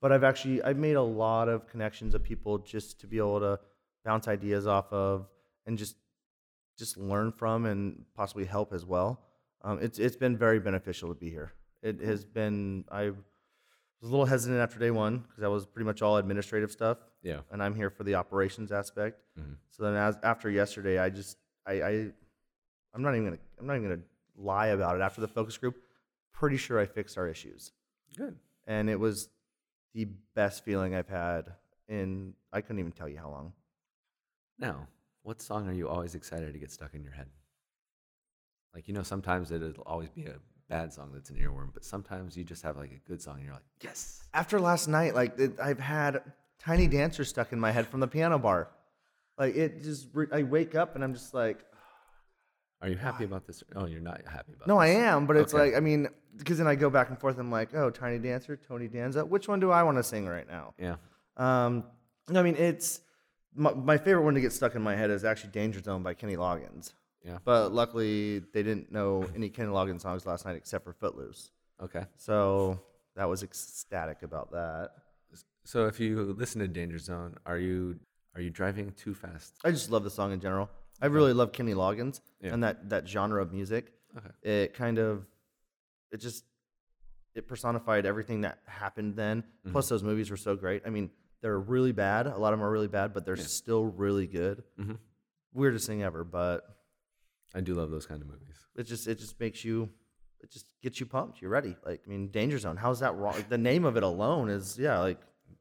but 0.00 0.12
I've 0.12 0.24
actually 0.24 0.62
I've 0.62 0.76
made 0.76 0.96
a 0.96 1.02
lot 1.02 1.48
of 1.48 1.66
connections 1.66 2.14
of 2.14 2.22
people 2.22 2.58
just 2.58 3.00
to 3.00 3.06
be 3.06 3.18
able 3.18 3.40
to 3.40 3.58
bounce 4.04 4.28
ideas 4.28 4.66
off 4.66 4.92
of 4.92 5.26
and 5.66 5.78
just 5.78 5.96
just 6.78 6.96
learn 6.96 7.32
from 7.32 7.66
and 7.66 8.04
possibly 8.16 8.44
help 8.44 8.72
as 8.72 8.84
well. 8.84 9.20
Um, 9.62 9.78
it's 9.80 9.98
it's 9.98 10.16
been 10.16 10.36
very 10.36 10.60
beneficial 10.60 11.08
to 11.08 11.14
be 11.14 11.30
here. 11.30 11.52
It 11.82 12.00
has 12.00 12.24
been. 12.24 12.84
I 12.90 13.12
was 14.02 14.10
a 14.10 14.12
little 14.12 14.26
hesitant 14.26 14.60
after 14.60 14.78
day 14.78 14.90
one 14.90 15.18
because 15.18 15.40
that 15.40 15.50
was 15.50 15.64
pretty 15.64 15.86
much 15.86 16.02
all 16.02 16.16
administrative 16.18 16.70
stuff. 16.70 16.98
Yeah. 17.22 17.40
and 17.52 17.62
I'm 17.62 17.74
here 17.74 17.88
for 17.88 18.02
the 18.02 18.16
operations 18.16 18.72
aspect. 18.72 19.22
Mhm. 19.38 19.56
So 19.70 19.84
then, 19.84 19.94
as 19.94 20.18
after 20.24 20.50
yesterday, 20.50 20.98
I 20.98 21.08
just 21.08 21.38
I, 21.64 21.72
I 21.82 21.90
I'm 22.92 23.00
not 23.02 23.14
even 23.14 23.24
gonna 23.26 23.38
I'm 23.58 23.66
not 23.66 23.76
even 23.76 23.88
gonna 23.88 24.02
lie 24.36 24.68
about 24.68 24.96
it. 24.96 25.02
After 25.02 25.20
the 25.20 25.28
focus 25.28 25.56
group, 25.56 25.76
pretty 26.32 26.56
sure 26.56 26.80
I 26.80 26.86
fixed 26.86 27.16
our 27.16 27.28
issues, 27.28 27.72
Good. 28.16 28.36
and 28.66 28.90
it 28.90 28.98
was 28.98 29.28
the 29.94 30.06
best 30.34 30.64
feeling 30.64 30.94
I've 30.96 31.08
had 31.08 31.52
in 31.88 32.34
I 32.52 32.60
couldn't 32.60 32.80
even 32.80 32.92
tell 32.92 33.08
you 33.08 33.18
how 33.18 33.30
long. 33.30 33.52
Now, 34.58 34.88
what 35.22 35.40
song 35.40 35.68
are 35.68 35.72
you 35.72 35.88
always 35.88 36.14
excited 36.16 36.52
to 36.52 36.58
get 36.58 36.72
stuck 36.72 36.94
in 36.94 37.02
your 37.04 37.12
head? 37.12 37.28
Like, 38.74 38.88
you 38.88 38.94
know, 38.94 39.02
sometimes 39.02 39.52
it'll 39.52 39.82
always 39.84 40.08
be 40.10 40.24
a 40.26 40.36
bad 40.68 40.92
song 40.92 41.10
that's 41.12 41.30
an 41.30 41.36
earworm, 41.36 41.68
but 41.74 41.84
sometimes 41.84 42.36
you 42.36 42.44
just 42.44 42.62
have 42.62 42.76
like 42.76 42.92
a 42.92 43.08
good 43.08 43.20
song 43.20 43.36
and 43.36 43.44
you're 43.44 43.54
like, 43.54 43.62
yes. 43.82 44.24
After 44.34 44.58
last 44.60 44.88
night, 44.88 45.14
like 45.14 45.38
it, 45.38 45.58
I've 45.62 45.78
had 45.80 46.22
Tiny 46.58 46.86
Dancer 46.86 47.24
stuck 47.24 47.52
in 47.52 47.60
my 47.60 47.70
head 47.70 47.86
from 47.86 48.00
the 48.00 48.06
piano 48.08 48.38
bar. 48.38 48.68
Like 49.38 49.54
it 49.56 49.82
just, 49.82 50.08
I 50.32 50.42
wake 50.42 50.74
up 50.74 50.94
and 50.94 51.02
I'm 51.04 51.12
just 51.14 51.34
like, 51.34 51.64
Are 52.80 52.88
you 52.88 52.96
happy 52.96 53.24
about 53.24 53.46
this? 53.46 53.62
Oh, 53.76 53.86
you're 53.86 54.00
not 54.00 54.22
happy 54.26 54.52
about 54.54 54.66
it. 54.66 54.68
no, 54.68 54.78
I 54.78 54.88
am, 54.88 55.26
but 55.26 55.36
it's 55.36 55.52
Okay. 55.54 55.64
like 55.66 55.74
I 55.76 55.80
mean, 55.80 56.08
because 56.36 56.58
then 56.58 56.66
I 56.66 56.74
go 56.74 56.88
back 56.90 57.10
and 57.10 57.18
forth. 57.18 57.38
I'm 57.38 57.50
like, 57.50 57.74
oh, 57.74 57.90
Tiny 57.90 58.18
Dancer, 58.18 58.56
Tony 58.56 58.88
Danza. 58.88 59.24
Which 59.24 59.48
one 59.48 59.60
do 59.60 59.70
I 59.70 59.82
want 59.82 59.98
to 59.98 60.02
sing 60.02 60.26
right 60.26 60.46
now? 60.48 60.74
Yeah. 60.78 60.96
Um, 61.36 61.84
I 62.34 62.42
mean, 62.42 62.56
it's 62.56 63.00
my, 63.54 63.72
my 63.74 63.98
favorite 63.98 64.22
one 64.22 64.34
to 64.34 64.40
get 64.40 64.52
stuck 64.52 64.74
in 64.74 64.82
my 64.82 64.94
head 64.96 65.10
is 65.10 65.24
actually 65.24 65.50
Danger 65.50 65.82
Zone 65.82 66.02
by 66.02 66.14
Kenny 66.14 66.36
Loggins. 66.36 66.92
Yeah. 67.24 67.38
But 67.44 67.72
luckily, 67.72 68.40
they 68.52 68.62
didn't 68.62 68.90
know 68.92 69.24
any 69.34 69.48
Kenny 69.48 69.68
Loggins 69.70 70.00
songs 70.00 70.26
last 70.26 70.44
night 70.44 70.56
except 70.56 70.84
for 70.84 70.92
Footloose. 70.92 71.50
Okay. 71.82 72.04
So 72.16 72.80
that 73.16 73.28
was 73.28 73.42
ecstatic 73.42 74.22
about 74.22 74.50
that. 74.52 74.90
So 75.64 75.86
if 75.86 76.00
you 76.00 76.34
listen 76.36 76.60
to 76.60 76.68
Danger 76.68 76.98
Zone, 76.98 77.36
are 77.46 77.58
you 77.58 77.98
are 78.34 78.40
you 78.40 78.50
driving 78.50 78.92
too 78.92 79.14
fast? 79.14 79.54
I 79.64 79.70
just 79.70 79.90
love 79.90 80.02
the 80.04 80.10
song 80.10 80.32
in 80.32 80.40
general. 80.40 80.68
I 81.00 81.06
really 81.06 81.32
love 81.32 81.52
Kenny 81.52 81.74
Loggins 81.74 82.20
Yeah. 82.40 82.54
and 82.54 82.62
that, 82.64 82.88
that 82.90 83.08
genre 83.08 83.42
of 83.42 83.52
music. 83.52 83.92
Okay. 84.16 84.28
It 84.64 84.74
kind 84.74 84.98
of, 84.98 85.26
it 86.12 86.18
just, 86.18 86.44
it 87.34 87.46
personified 87.48 88.06
everything 88.06 88.42
that 88.42 88.58
happened 88.66 89.16
then. 89.16 89.42
Mm-hmm. 89.42 89.72
Plus, 89.72 89.88
those 89.88 90.02
movies 90.02 90.30
were 90.30 90.36
so 90.36 90.54
great. 90.56 90.82
I 90.86 90.90
mean, 90.90 91.10
they're 91.42 91.58
really 91.58 91.92
bad. 91.92 92.26
A 92.26 92.38
lot 92.38 92.52
of 92.52 92.58
them 92.58 92.64
are 92.66 92.70
really 92.70 92.88
bad, 92.88 93.12
but 93.12 93.26
they're 93.26 93.36
still 93.36 93.84
really 93.84 94.26
good. 94.26 94.62
Mhm. 94.80 94.98
Weirdest 95.52 95.86
thing 95.86 96.02
ever, 96.02 96.24
but 96.24 96.64
I 97.54 97.60
do 97.60 97.74
love 97.74 97.90
those 97.90 98.06
kind 98.06 98.22
of 98.22 98.28
movies. 98.28 98.56
it 98.76 98.84
just 98.84 99.06
it 99.06 99.18
just 99.18 99.38
makes 99.40 99.64
you 99.64 99.88
it 100.40 100.50
just 100.50 100.66
gets 100.82 100.98
you 101.00 101.06
pumped. 101.06 101.40
You're 101.40 101.50
ready. 101.50 101.76
Like 101.86 102.02
I 102.06 102.08
mean, 102.10 102.28
Danger 102.28 102.58
Zone. 102.58 102.76
How's 102.76 103.00
that 103.00 103.14
wrong? 103.16 103.36
The 103.48 103.58
name 103.58 103.84
of 103.84 103.96
it 103.96 104.02
alone 104.02 104.48
is 104.50 104.78
yeah. 104.78 104.98
Like 105.00 105.20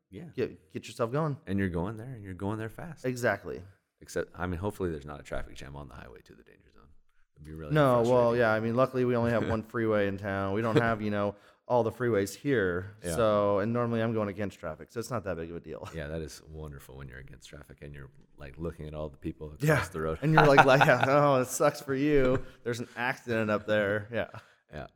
Yeah. 0.09 0.23
get 0.35 0.71
get 0.73 0.87
yourself 0.87 1.11
going. 1.11 1.37
And 1.47 1.59
you're 1.59 1.69
going 1.69 1.97
there 1.97 2.13
and 2.13 2.23
you're 2.23 2.33
going 2.33 2.57
there 2.57 2.69
fast. 2.69 3.05
Exactly. 3.05 3.61
Except, 4.03 4.31
I 4.35 4.47
mean, 4.47 4.59
hopefully 4.59 4.89
there's 4.89 5.05
not 5.05 5.19
a 5.19 5.23
traffic 5.23 5.53
jam 5.55 5.75
on 5.75 5.87
the 5.87 5.93
highway 5.93 6.21
to 6.25 6.33
the 6.33 6.41
danger 6.41 6.71
zone. 6.73 6.87
It'd 7.35 7.45
be 7.45 7.53
really 7.53 7.73
No, 7.75 8.01
well, 8.01 8.35
yeah. 8.35 8.51
I 8.51 8.59
mean, 8.59 8.75
luckily 8.75 9.05
we 9.05 9.15
only 9.15 9.29
have 9.29 9.47
one 9.47 9.61
freeway 9.61 10.07
in 10.07 10.17
town. 10.17 10.53
We 10.55 10.61
don't 10.63 10.77
have 10.81 11.03
you 11.03 11.11
know 11.11 11.35
all 11.71 11.83
the 11.83 11.91
freeways 11.91 12.35
here. 12.35 12.97
Yeah. 13.01 13.15
So 13.15 13.59
and 13.59 13.71
normally 13.71 14.01
I'm 14.01 14.13
going 14.13 14.27
against 14.27 14.59
traffic, 14.59 14.89
so 14.91 14.99
it's 14.99 15.09
not 15.09 15.23
that 15.23 15.37
big 15.37 15.49
of 15.49 15.55
a 15.55 15.59
deal. 15.61 15.87
Yeah, 15.95 16.07
that 16.07 16.19
is 16.21 16.41
wonderful 16.51 16.97
when 16.97 17.07
you're 17.07 17.19
against 17.19 17.47
traffic 17.47 17.77
and 17.81 17.93
you're 17.93 18.09
like 18.37 18.55
looking 18.57 18.87
at 18.87 18.93
all 18.93 19.07
the 19.07 19.15
people 19.15 19.47
across 19.53 19.63
Yeah. 19.63 19.85
the 19.93 20.01
road. 20.01 20.19
And 20.21 20.33
you're 20.33 20.45
like, 20.45 20.65
like, 20.65 20.81
oh, 21.07 21.39
it 21.39 21.47
sucks 21.47 21.79
for 21.81 21.95
you. 21.95 22.43
There's 22.65 22.81
an 22.81 22.89
accident 22.97 23.49
up 23.49 23.65
there. 23.67 24.09
Yeah. 24.11 24.27
yeah. 24.73 24.87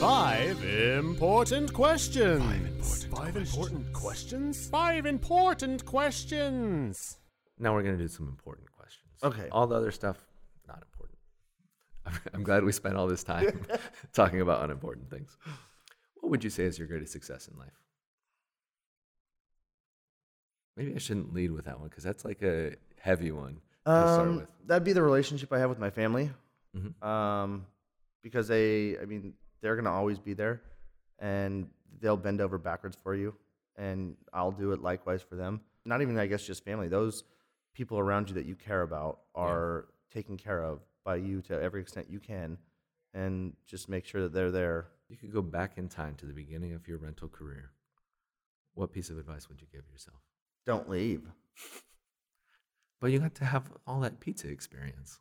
Five 0.00 0.64
important 0.64 1.72
questions. 1.72 3.04
Five 3.04 3.36
important, 3.36 3.92
questions. 3.92 4.68
Five 4.68 5.06
important 5.06 5.86
questions. 5.86 7.18
Now 7.56 7.72
we're 7.72 7.84
gonna 7.84 7.96
do 7.98 8.08
some 8.08 8.26
important 8.26 8.66
questions. 8.72 9.06
Okay. 9.22 9.48
All 9.52 9.68
the 9.68 9.76
other 9.76 9.92
stuff, 9.92 10.16
not 10.16 10.16
important. 10.16 10.31
I'm, 12.34 12.42
glad 12.42 12.64
we 12.64 12.72
spent 12.72 12.96
all 12.96 13.06
this 13.06 13.22
time 13.24 13.64
talking 14.12 14.40
about 14.40 14.64
unimportant 14.64 15.10
things. 15.10 15.36
What 16.20 16.30
would 16.30 16.44
you 16.44 16.50
say 16.50 16.64
is 16.64 16.78
your 16.78 16.88
greatest 16.88 17.12
success 17.12 17.48
in 17.48 17.58
life? 17.58 17.72
Maybe 20.76 20.94
I 20.94 20.98
shouldn't 20.98 21.34
lead 21.34 21.50
with 21.52 21.66
that 21.66 21.78
one 21.78 21.88
because 21.88 22.04
that's 22.04 22.24
like 22.24 22.42
a 22.42 22.74
heavy 23.00 23.30
one 23.30 23.60
to 23.86 23.90
start 24.08 24.28
Um, 24.28 24.36
with. 24.36 24.48
that'd 24.66 24.84
be 24.84 24.92
the 24.92 25.02
relationship 25.02 25.52
I 25.52 25.58
have 25.58 25.68
with 25.68 25.78
my 25.78 25.90
family. 25.90 26.30
Mhm. 26.76 27.02
Um, 27.04 27.66
because 28.22 28.48
they, 28.48 28.98
I 28.98 29.04
mean, 29.04 29.34
they're 29.60 29.76
gonna 29.76 29.90
always 29.92 30.18
be 30.18 30.32
there, 30.32 30.62
and 31.18 31.68
they'll 32.00 32.16
bend 32.16 32.40
over 32.40 32.56
backwards 32.56 32.96
for 33.02 33.14
you, 33.14 33.34
and 33.76 34.16
I'll 34.32 34.52
do 34.52 34.72
it 34.72 34.80
likewise 34.80 35.20
for 35.22 35.36
them. 35.36 35.60
Not 35.84 36.00
even, 36.00 36.16
I 36.18 36.26
guess, 36.26 36.44
just 36.46 36.64
family. 36.64 36.88
Those 36.88 37.24
people 37.74 37.98
around 37.98 38.28
you 38.28 38.34
that 38.36 38.46
you 38.46 38.54
care 38.54 38.82
about 38.82 39.20
are 39.34 39.88
taken 40.10 40.36
care 40.36 40.62
of 40.62 40.80
by 41.04 41.16
you 41.16 41.40
to 41.42 41.60
every 41.60 41.80
extent 41.80 42.08
you 42.10 42.20
can, 42.20 42.58
and 43.14 43.54
just 43.66 43.88
make 43.88 44.04
sure 44.04 44.22
that 44.22 44.32
they're 44.32 44.50
there. 44.50 44.88
You 45.08 45.16
could 45.16 45.32
go 45.32 45.42
back 45.42 45.76
in 45.76 45.88
time 45.88 46.14
to 46.16 46.26
the 46.26 46.32
beginning 46.32 46.72
of 46.72 46.88
your 46.88 46.98
rental 46.98 47.28
career. 47.28 47.72
What 48.74 48.92
piece 48.92 49.10
of 49.10 49.18
advice 49.18 49.48
would 49.48 49.60
you 49.60 49.66
give 49.70 49.82
yourself? 49.90 50.18
Don't 50.66 50.88
leave. 50.88 51.22
But 53.00 53.10
you 53.10 53.18
got 53.18 53.34
to 53.36 53.44
have 53.44 53.64
all 53.84 53.98
that 54.00 54.20
pizza 54.20 54.48
experience. 54.48 55.18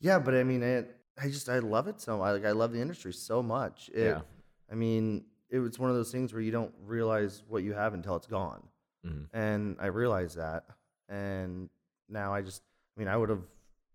Yeah, 0.00 0.18
but 0.18 0.34
I 0.34 0.42
mean, 0.42 0.62
it. 0.64 0.96
I 1.16 1.28
just 1.28 1.48
I 1.48 1.58
love 1.58 1.86
it 1.86 2.00
so 2.00 2.20
I 2.22 2.32
like 2.32 2.44
I 2.44 2.50
love 2.50 2.72
the 2.72 2.80
industry 2.80 3.12
so 3.12 3.40
much. 3.42 3.88
It, 3.94 4.06
Yeah. 4.06 4.22
I 4.70 4.74
mean, 4.74 5.24
it 5.48 5.58
was 5.58 5.78
one 5.78 5.90
of 5.90 5.96
those 5.96 6.10
things 6.10 6.32
where 6.32 6.42
you 6.42 6.50
don't 6.50 6.74
realize 6.84 7.42
what 7.46 7.62
you 7.62 7.72
have 7.72 7.94
until 7.94 8.16
it's 8.16 8.26
gone. 8.26 8.62
Mhm. 9.06 9.28
And 9.32 9.76
I 9.78 9.86
realized 9.86 10.38
that. 10.38 10.64
And 11.08 11.68
now 12.08 12.32
I 12.34 12.42
just 12.42 12.62
I 12.96 13.00
mean, 13.00 13.08
I 13.08 13.16
would 13.16 13.28
have 13.28 13.44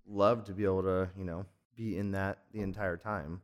loved 0.07 0.47
to 0.47 0.53
be 0.53 0.63
able 0.63 0.83
to, 0.83 1.09
you 1.17 1.25
know, 1.25 1.45
be 1.75 1.97
in 1.97 2.11
that 2.11 2.39
the 2.51 2.61
entire 2.61 2.97
time. 2.97 3.41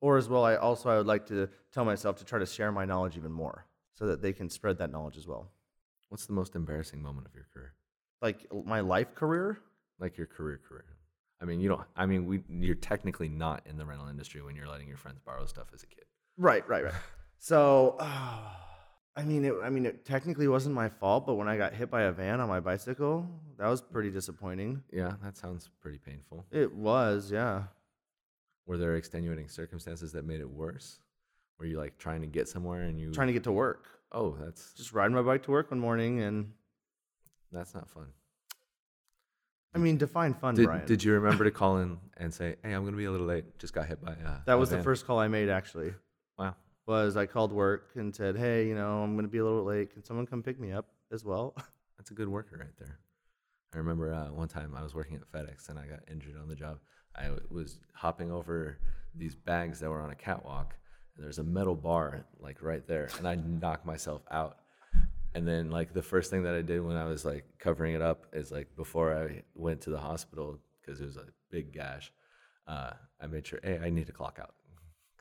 Or 0.00 0.16
as 0.16 0.28
well, 0.28 0.44
I 0.44 0.56
also 0.56 0.88
I 0.88 0.96
would 0.96 1.06
like 1.06 1.26
to 1.26 1.48
tell 1.72 1.84
myself 1.84 2.16
to 2.16 2.24
try 2.24 2.38
to 2.38 2.46
share 2.46 2.72
my 2.72 2.84
knowledge 2.84 3.16
even 3.16 3.32
more 3.32 3.66
so 3.94 4.06
that 4.06 4.22
they 4.22 4.32
can 4.32 4.48
spread 4.48 4.78
that 4.78 4.90
knowledge 4.90 5.16
as 5.16 5.26
well. 5.26 5.50
What's 6.08 6.26
the 6.26 6.32
most 6.32 6.56
embarrassing 6.56 7.02
moment 7.02 7.26
of 7.26 7.34
your 7.34 7.46
career? 7.52 7.74
Like 8.22 8.46
my 8.64 8.80
life 8.80 9.14
career, 9.14 9.58
Like 9.98 10.16
your 10.16 10.26
career 10.26 10.60
career. 10.66 10.84
I 11.42 11.44
mean, 11.44 11.60
you 11.60 11.68
don't. 11.68 11.82
I 11.96 12.06
mean, 12.06 12.26
we. 12.26 12.42
You're 12.48 12.74
technically 12.74 13.28
not 13.28 13.62
in 13.66 13.76
the 13.76 13.86
rental 13.86 14.08
industry 14.08 14.42
when 14.42 14.56
you're 14.56 14.68
letting 14.68 14.88
your 14.88 14.96
friends 14.96 15.20
borrow 15.24 15.46
stuff 15.46 15.68
as 15.74 15.82
a 15.82 15.86
kid. 15.86 16.04
Right, 16.36 16.66
right, 16.68 16.84
right. 16.84 16.94
So, 17.42 17.96
ah. 17.98 18.69
I 19.16 19.24
mean, 19.24 19.44
it, 19.44 19.54
I 19.62 19.70
mean, 19.70 19.86
it 19.86 20.04
technically 20.04 20.48
wasn't 20.48 20.74
my 20.74 20.88
fault, 20.88 21.26
but 21.26 21.34
when 21.34 21.48
I 21.48 21.56
got 21.56 21.74
hit 21.74 21.90
by 21.90 22.02
a 22.02 22.12
van 22.12 22.40
on 22.40 22.48
my 22.48 22.60
bicycle, 22.60 23.28
that 23.58 23.68
was 23.68 23.80
pretty 23.80 24.10
disappointing. 24.10 24.82
Yeah, 24.92 25.14
that 25.22 25.36
sounds 25.36 25.68
pretty 25.80 25.98
painful. 25.98 26.46
It 26.50 26.72
was, 26.72 27.30
yeah. 27.30 27.64
Were 28.66 28.78
there 28.78 28.94
extenuating 28.96 29.48
circumstances 29.48 30.12
that 30.12 30.24
made 30.24 30.40
it 30.40 30.48
worse? 30.48 31.00
Were 31.58 31.66
you 31.66 31.76
like 31.76 31.98
trying 31.98 32.20
to 32.20 32.26
get 32.26 32.48
somewhere 32.48 32.82
and 32.82 32.98
you 32.98 33.10
Trying 33.12 33.26
to 33.26 33.32
get 33.32 33.44
to 33.44 33.52
work, 33.52 33.86
Oh, 34.12 34.36
that's 34.40 34.72
just 34.72 34.92
riding 34.92 35.14
my 35.14 35.22
bike 35.22 35.44
to 35.44 35.50
work 35.50 35.70
one 35.70 35.78
morning, 35.78 36.20
and 36.20 36.52
that's 37.52 37.74
not 37.74 37.88
fun. 37.88 38.06
I 39.72 39.78
mean, 39.78 39.98
define 39.98 40.34
fun, 40.34 40.56
Did, 40.56 40.66
Brian. 40.66 40.86
did 40.86 41.04
you 41.04 41.12
remember 41.12 41.44
to 41.44 41.50
call 41.52 41.78
in 41.78 41.98
and 42.16 42.34
say, 42.34 42.56
"Hey, 42.62 42.72
I'm 42.72 42.82
going 42.82 42.92
to 42.92 42.98
be 42.98 43.04
a 43.04 43.10
little 43.10 43.28
late. 43.28 43.58
Just 43.60 43.72
got 43.72 43.86
hit 43.86 44.04
by 44.04 44.12
uh, 44.12 44.38
that 44.46 44.58
was 44.58 44.70
the 44.70 44.76
van." 44.76 44.84
first 44.84 45.06
call 45.06 45.20
I 45.20 45.28
made. 45.28 45.48
Actually. 45.48 45.94
Was 46.90 47.16
I 47.16 47.26
called 47.26 47.52
work 47.52 47.90
and 47.94 48.14
said, 48.14 48.36
"Hey, 48.36 48.66
you 48.66 48.74
know, 48.74 49.02
I'm 49.02 49.14
going 49.14 49.24
to 49.24 49.30
be 49.30 49.38
a 49.38 49.44
little 49.44 49.64
late. 49.64 49.92
Can 49.92 50.04
someone 50.04 50.26
come 50.26 50.42
pick 50.42 50.58
me 50.58 50.72
up 50.72 50.86
as 51.12 51.24
well?" 51.24 51.54
That's 51.96 52.10
a 52.10 52.14
good 52.14 52.28
worker 52.28 52.56
right 52.58 52.76
there. 52.78 52.98
I 53.72 53.78
remember 53.78 54.12
uh, 54.12 54.32
one 54.32 54.48
time 54.48 54.74
I 54.76 54.82
was 54.82 54.94
working 54.94 55.16
at 55.16 55.30
FedEx 55.30 55.68
and 55.68 55.78
I 55.78 55.86
got 55.86 56.00
injured 56.10 56.36
on 56.36 56.48
the 56.48 56.56
job. 56.56 56.78
I 57.14 57.24
w- 57.24 57.46
was 57.50 57.78
hopping 57.94 58.32
over 58.32 58.78
these 59.14 59.34
bags 59.34 59.78
that 59.80 59.90
were 59.90 60.00
on 60.00 60.10
a 60.10 60.14
catwalk, 60.14 60.74
and 61.14 61.24
there's 61.24 61.38
a 61.38 61.44
metal 61.44 61.76
bar 61.76 62.24
like 62.40 62.62
right 62.62 62.86
there, 62.86 63.08
and 63.18 63.28
I 63.28 63.36
knocked 63.36 63.86
myself 63.86 64.22
out. 64.30 64.56
And 65.34 65.46
then 65.46 65.70
like 65.70 65.94
the 65.94 66.02
first 66.02 66.30
thing 66.30 66.42
that 66.42 66.54
I 66.54 66.62
did 66.62 66.84
when 66.84 66.96
I 66.96 67.04
was 67.04 67.24
like 67.24 67.44
covering 67.60 67.94
it 67.94 68.02
up 68.02 68.26
is 68.32 68.50
like 68.50 68.74
before 68.74 69.14
I 69.14 69.42
went 69.54 69.80
to 69.82 69.90
the 69.90 70.00
hospital 70.00 70.58
because 70.80 71.00
it 71.00 71.04
was 71.04 71.16
a 71.16 71.26
big 71.50 71.72
gash, 71.72 72.12
uh, 72.66 72.90
I 73.20 73.26
made 73.28 73.46
sure, 73.46 73.60
hey, 73.62 73.78
I 73.80 73.90
need 73.90 74.06
to 74.06 74.12
clock 74.12 74.38
out. 74.40 74.54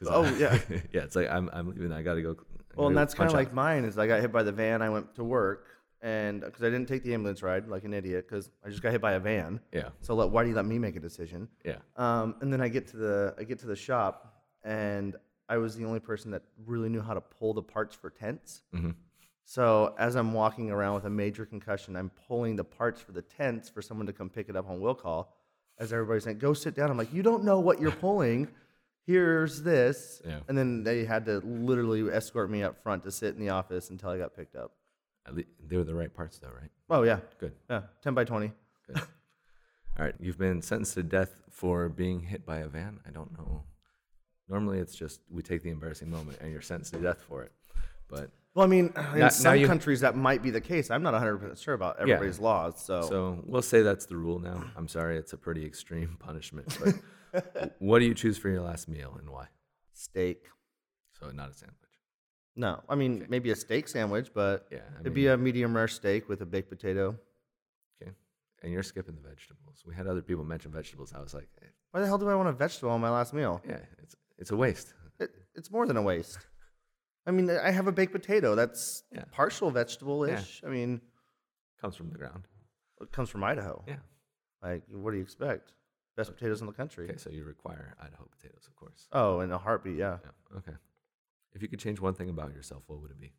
Oh, 0.08 0.24
I- 0.24 0.32
yeah. 0.38 0.60
yeah. 0.94 1.02
It's 1.04 1.16
like 1.16 1.30
I'm 1.30 1.50
I'm 1.54 1.70
leaving. 1.70 1.92
I 1.92 2.02
got 2.02 2.16
to 2.16 2.22
go. 2.22 2.32
I 2.32 2.34
Well, 2.76 2.88
and 2.88 2.96
gotta 2.96 3.02
that's 3.06 3.14
kind 3.14 3.28
of 3.30 3.34
like 3.34 3.54
mine. 3.54 3.84
Is 3.84 3.98
I 3.98 4.08
got 4.08 4.22
hit 4.22 4.32
by 4.32 4.44
the 4.44 4.52
van. 4.52 4.82
I 4.82 4.90
went 4.90 5.16
to 5.16 5.24
work, 5.24 5.66
and 6.02 6.42
because 6.42 6.62
I 6.64 6.70
didn't 6.70 6.88
take 6.88 7.04
the 7.04 7.14
ambulance 7.14 7.42
ride 7.44 7.68
like 7.68 7.84
an 7.84 7.94
idiot, 7.94 8.28
because 8.30 8.50
I 8.66 8.70
just 8.70 8.82
got 8.82 8.92
hit 8.92 9.02
by 9.02 9.14
a 9.14 9.20
van. 9.20 9.60
yeah 9.74 9.90
So 10.02 10.14
let, 10.16 10.30
why 10.30 10.44
do 10.44 10.50
you 10.50 10.56
let 10.56 10.66
me 10.66 10.80
make 10.80 10.96
a 10.96 11.00
decision? 11.00 11.50
yeah 11.66 11.78
Um, 11.98 12.36
and 12.42 12.54
then 12.54 12.62
I 12.62 12.68
get 12.70 12.88
to 12.90 12.98
the 12.98 13.36
I 13.40 13.44
get 13.44 13.60
to 13.60 13.68
the 13.68 13.76
shop, 13.76 14.42
and 14.64 15.16
I 15.50 15.58
was 15.58 15.76
the 15.76 15.84
only 15.86 16.00
person 16.00 16.30
that 16.32 16.44
really 16.66 16.90
knew 16.90 17.02
how 17.02 17.16
to 17.16 17.22
pull 17.22 17.54
the 17.54 17.64
parts 17.64 17.96
for 17.96 18.10
tents. 18.12 18.62
Mhm. 18.74 18.94
So 19.44 19.96
as 19.98 20.16
I'm 20.16 20.32
walking 20.34 20.70
around 20.70 20.94
with 20.96 21.06
a 21.06 21.10
major 21.10 21.44
concussion, 21.46 21.96
I'm 21.96 22.12
pulling 22.28 22.56
the 22.56 22.64
parts 22.64 23.02
for 23.02 23.14
the 23.14 23.24
tents 23.24 23.68
for 23.68 23.82
someone 23.82 24.06
to 24.06 24.14
come 24.14 24.30
pick 24.30 24.48
it 24.48 24.56
up 24.56 24.70
on 24.70 24.80
will 24.80 24.94
call. 24.94 25.36
As 25.80 25.92
everybody's 25.92 26.24
saying, 26.26 26.38
"Go 26.38 26.54
sit 26.54 26.76
down," 26.76 26.92
I'm 26.92 26.98
like, 26.98 27.12
"You 27.12 27.24
don't 27.24 27.44
know 27.44 27.60
what 27.60 27.82
you're 27.82 27.92
pulling. 27.92 28.48
Here's 29.10 29.62
this." 29.64 30.22
Yeah. 30.26 30.40
And 30.48 30.58
then 30.58 30.84
they 30.84 31.04
had 31.06 31.26
to 31.26 31.40
literally 31.40 32.02
escort 32.12 32.50
me 32.50 32.62
up 32.64 32.82
front 32.84 33.04
to 33.04 33.12
sit 33.12 33.34
in 33.36 33.40
the 33.42 33.50
office 33.50 33.90
until 33.90 34.10
I 34.12 34.18
got 34.18 34.36
picked 34.36 34.56
up. 34.56 34.72
At 35.28 35.36
least 35.36 35.50
they 35.68 35.78
were 35.78 35.84
the 35.84 35.96
right 35.96 36.14
parts 36.14 36.38
though, 36.40 36.50
right? 36.62 36.70
Oh 36.90 37.04
yeah, 37.04 37.20
Good. 37.40 37.54
yeah, 37.70 37.82
ten 38.04 38.14
by 38.14 38.24
twenty. 38.24 38.52
Good. 38.88 38.98
All 39.98 40.06
right, 40.06 40.16
you've 40.20 40.38
been 40.38 40.62
sentenced 40.62 40.94
to 40.94 41.04
death 41.04 41.42
for 41.50 41.90
being 41.90 42.22
hit 42.22 42.46
by 42.46 42.58
a 42.60 42.68
van. 42.68 43.00
I 43.08 43.12
don't 43.12 43.32
know. 43.38 43.64
Normally, 44.48 44.80
it's 44.80 44.96
just 44.96 45.22
we 45.30 45.42
take 45.44 45.62
the 45.64 45.70
embarrassing 45.72 46.10
moment 46.10 46.38
and 46.42 46.52
you're 46.52 46.62
sentenced 46.62 46.94
to 46.94 47.00
death 47.00 47.22
for 47.22 47.44
it. 47.44 47.52
But 48.10 48.30
Well, 48.56 48.66
I 48.66 48.68
mean, 48.70 48.88
in 48.88 48.94
Now- 48.96 49.14
now 49.16 49.30
some 49.30 49.58
you- 49.58 49.68
countries 49.68 50.00
that 50.02 50.16
might 50.16 50.42
be 50.42 50.50
the 50.52 50.62
case. 50.62 50.90
I'm 50.90 51.04
not 51.04 51.14
100% 51.14 51.58
sure 51.62 51.74
about 51.76 52.00
everybody's 52.00 52.40
laws. 52.40 52.82
So, 52.84 53.02
so 53.04 53.44
we'll 53.46 53.62
say 53.62 53.82
that's 53.84 54.06
the 54.08 54.18
rule 54.18 54.40
now. 54.40 54.64
I'm 54.76 54.88
sorry, 54.88 55.18
it's 55.18 55.34
a 55.34 55.38
pretty 55.38 55.66
extreme 55.66 56.16
punishment. 56.20 56.76
But 56.84 56.96
what 57.80 58.00
do 58.00 58.06
you 58.06 58.14
choose 58.14 58.38
for 58.38 58.50
your 58.50 58.62
last 58.62 58.88
meal 58.88 59.16
and 59.20 59.30
why? 59.30 59.48
steak. 59.94 60.46
So 61.20 61.30
not 61.32 61.50
a 61.50 61.54
sandwich. 61.54 61.76
No, 62.56 62.82
I 62.88 62.96
mean 62.96 63.26
maybe 63.30 63.52
a 63.52 63.56
steak 63.56 63.88
sandwich, 63.88 64.30
but 64.34 64.68
Yeah, 64.72 64.80
I 64.98 65.02
it'd 65.02 65.14
be 65.14 65.28
a 65.28 65.38
medium 65.38 65.76
rare 65.76 65.88
steak 65.88 66.30
with 66.30 66.42
a 66.42 66.46
baked 66.46 66.70
potato. 66.70 67.18
Okay, 68.02 68.12
and 68.64 68.72
you're 68.72 68.84
skipping 68.84 69.16
the 69.16 69.28
vegetables. 69.28 69.84
We 69.86 69.94
had 69.96 70.08
other 70.08 70.22
people 70.22 70.44
mention 70.46 70.72
vegetables. 70.72 71.14
I 71.14 71.20
was 71.22 71.34
like, 71.34 71.50
eh, 71.62 71.66
Why 71.92 72.00
the 72.02 72.08
hell 72.08 72.18
do 72.18 72.30
I 72.30 72.36
want 72.36 72.50
a 72.50 72.54
vegetable 72.54 72.92
on 72.92 73.02
my 73.02 73.10
last 73.10 73.34
meal? 73.34 73.62
yeah, 73.68 73.80
it's 74.02 74.16
it's 74.38 74.52
a 74.52 74.56
waste. 74.58 74.94
It, 75.20 75.32
it's 75.56 75.70
more 75.70 75.86
than 75.86 75.98
a 75.98 76.02
waste. 76.02 76.40
I 77.28 77.32
mean, 77.32 77.50
I 77.50 77.72
have 77.72 77.88
a 77.88 77.92
baked 77.92 78.14
potato. 78.14 78.56
That's 78.56 79.04
Yeah. 79.12 79.26
partial 79.32 79.70
vegetable-ish. 79.70 80.62
I 80.66 80.70
mean, 80.70 81.02
Comes 81.82 81.96
from 81.98 82.10
the 82.10 82.18
ground. 82.18 82.48
it 83.02 83.12
comes 83.12 83.30
from 83.30 83.44
Idaho. 83.44 83.84
Yeah. 83.88 83.98
Like, 84.64 84.84
what 84.90 85.12
do 85.12 85.18
you 85.18 85.24
expect? 85.24 85.74
Best 86.20 86.36
potatoes 86.36 86.60
in 86.60 86.68
the 86.68 86.74
country. 86.74 87.06
Okay, 87.06 87.18
so 87.18 87.30
you 87.30 87.46
require 87.46 87.96
Idaho 87.98 88.28
potatoes, 88.38 88.68
of 88.68 88.76
course. 88.76 89.08
Oh, 89.14 89.40
in 89.40 89.54
a 89.54 89.58
heartbeat, 89.58 89.96
yeah. 89.96 90.18
Yeah. 90.22 90.58
Okay. 90.58 90.78
If 91.54 91.62
you 91.62 91.70
could 91.70 91.80
change 91.80 92.02
one 92.02 92.14
thing 92.14 92.30
about 92.30 92.54
yourself, 92.54 92.84
what 92.88 93.02
would 93.02 93.10
it 93.10 93.22
be? 93.22 93.32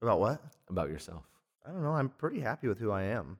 About 0.00 0.20
what? 0.20 0.40
About 0.68 0.88
yourself. 0.88 1.24
I 1.66 1.72
don't 1.72 1.82
know. 1.82 1.90
I'm 1.90 2.10
pretty 2.10 2.38
happy 2.38 2.68
with 2.68 2.78
who 2.78 2.92
I 2.92 3.02
am. 3.02 3.38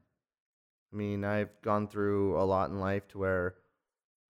I 0.92 0.96
mean, 0.96 1.24
I've 1.24 1.50
gone 1.62 1.86
through 1.86 2.40
a 2.40 2.42
lot 2.42 2.70
in 2.70 2.80
life 2.80 3.06
to 3.10 3.18
where 3.18 3.54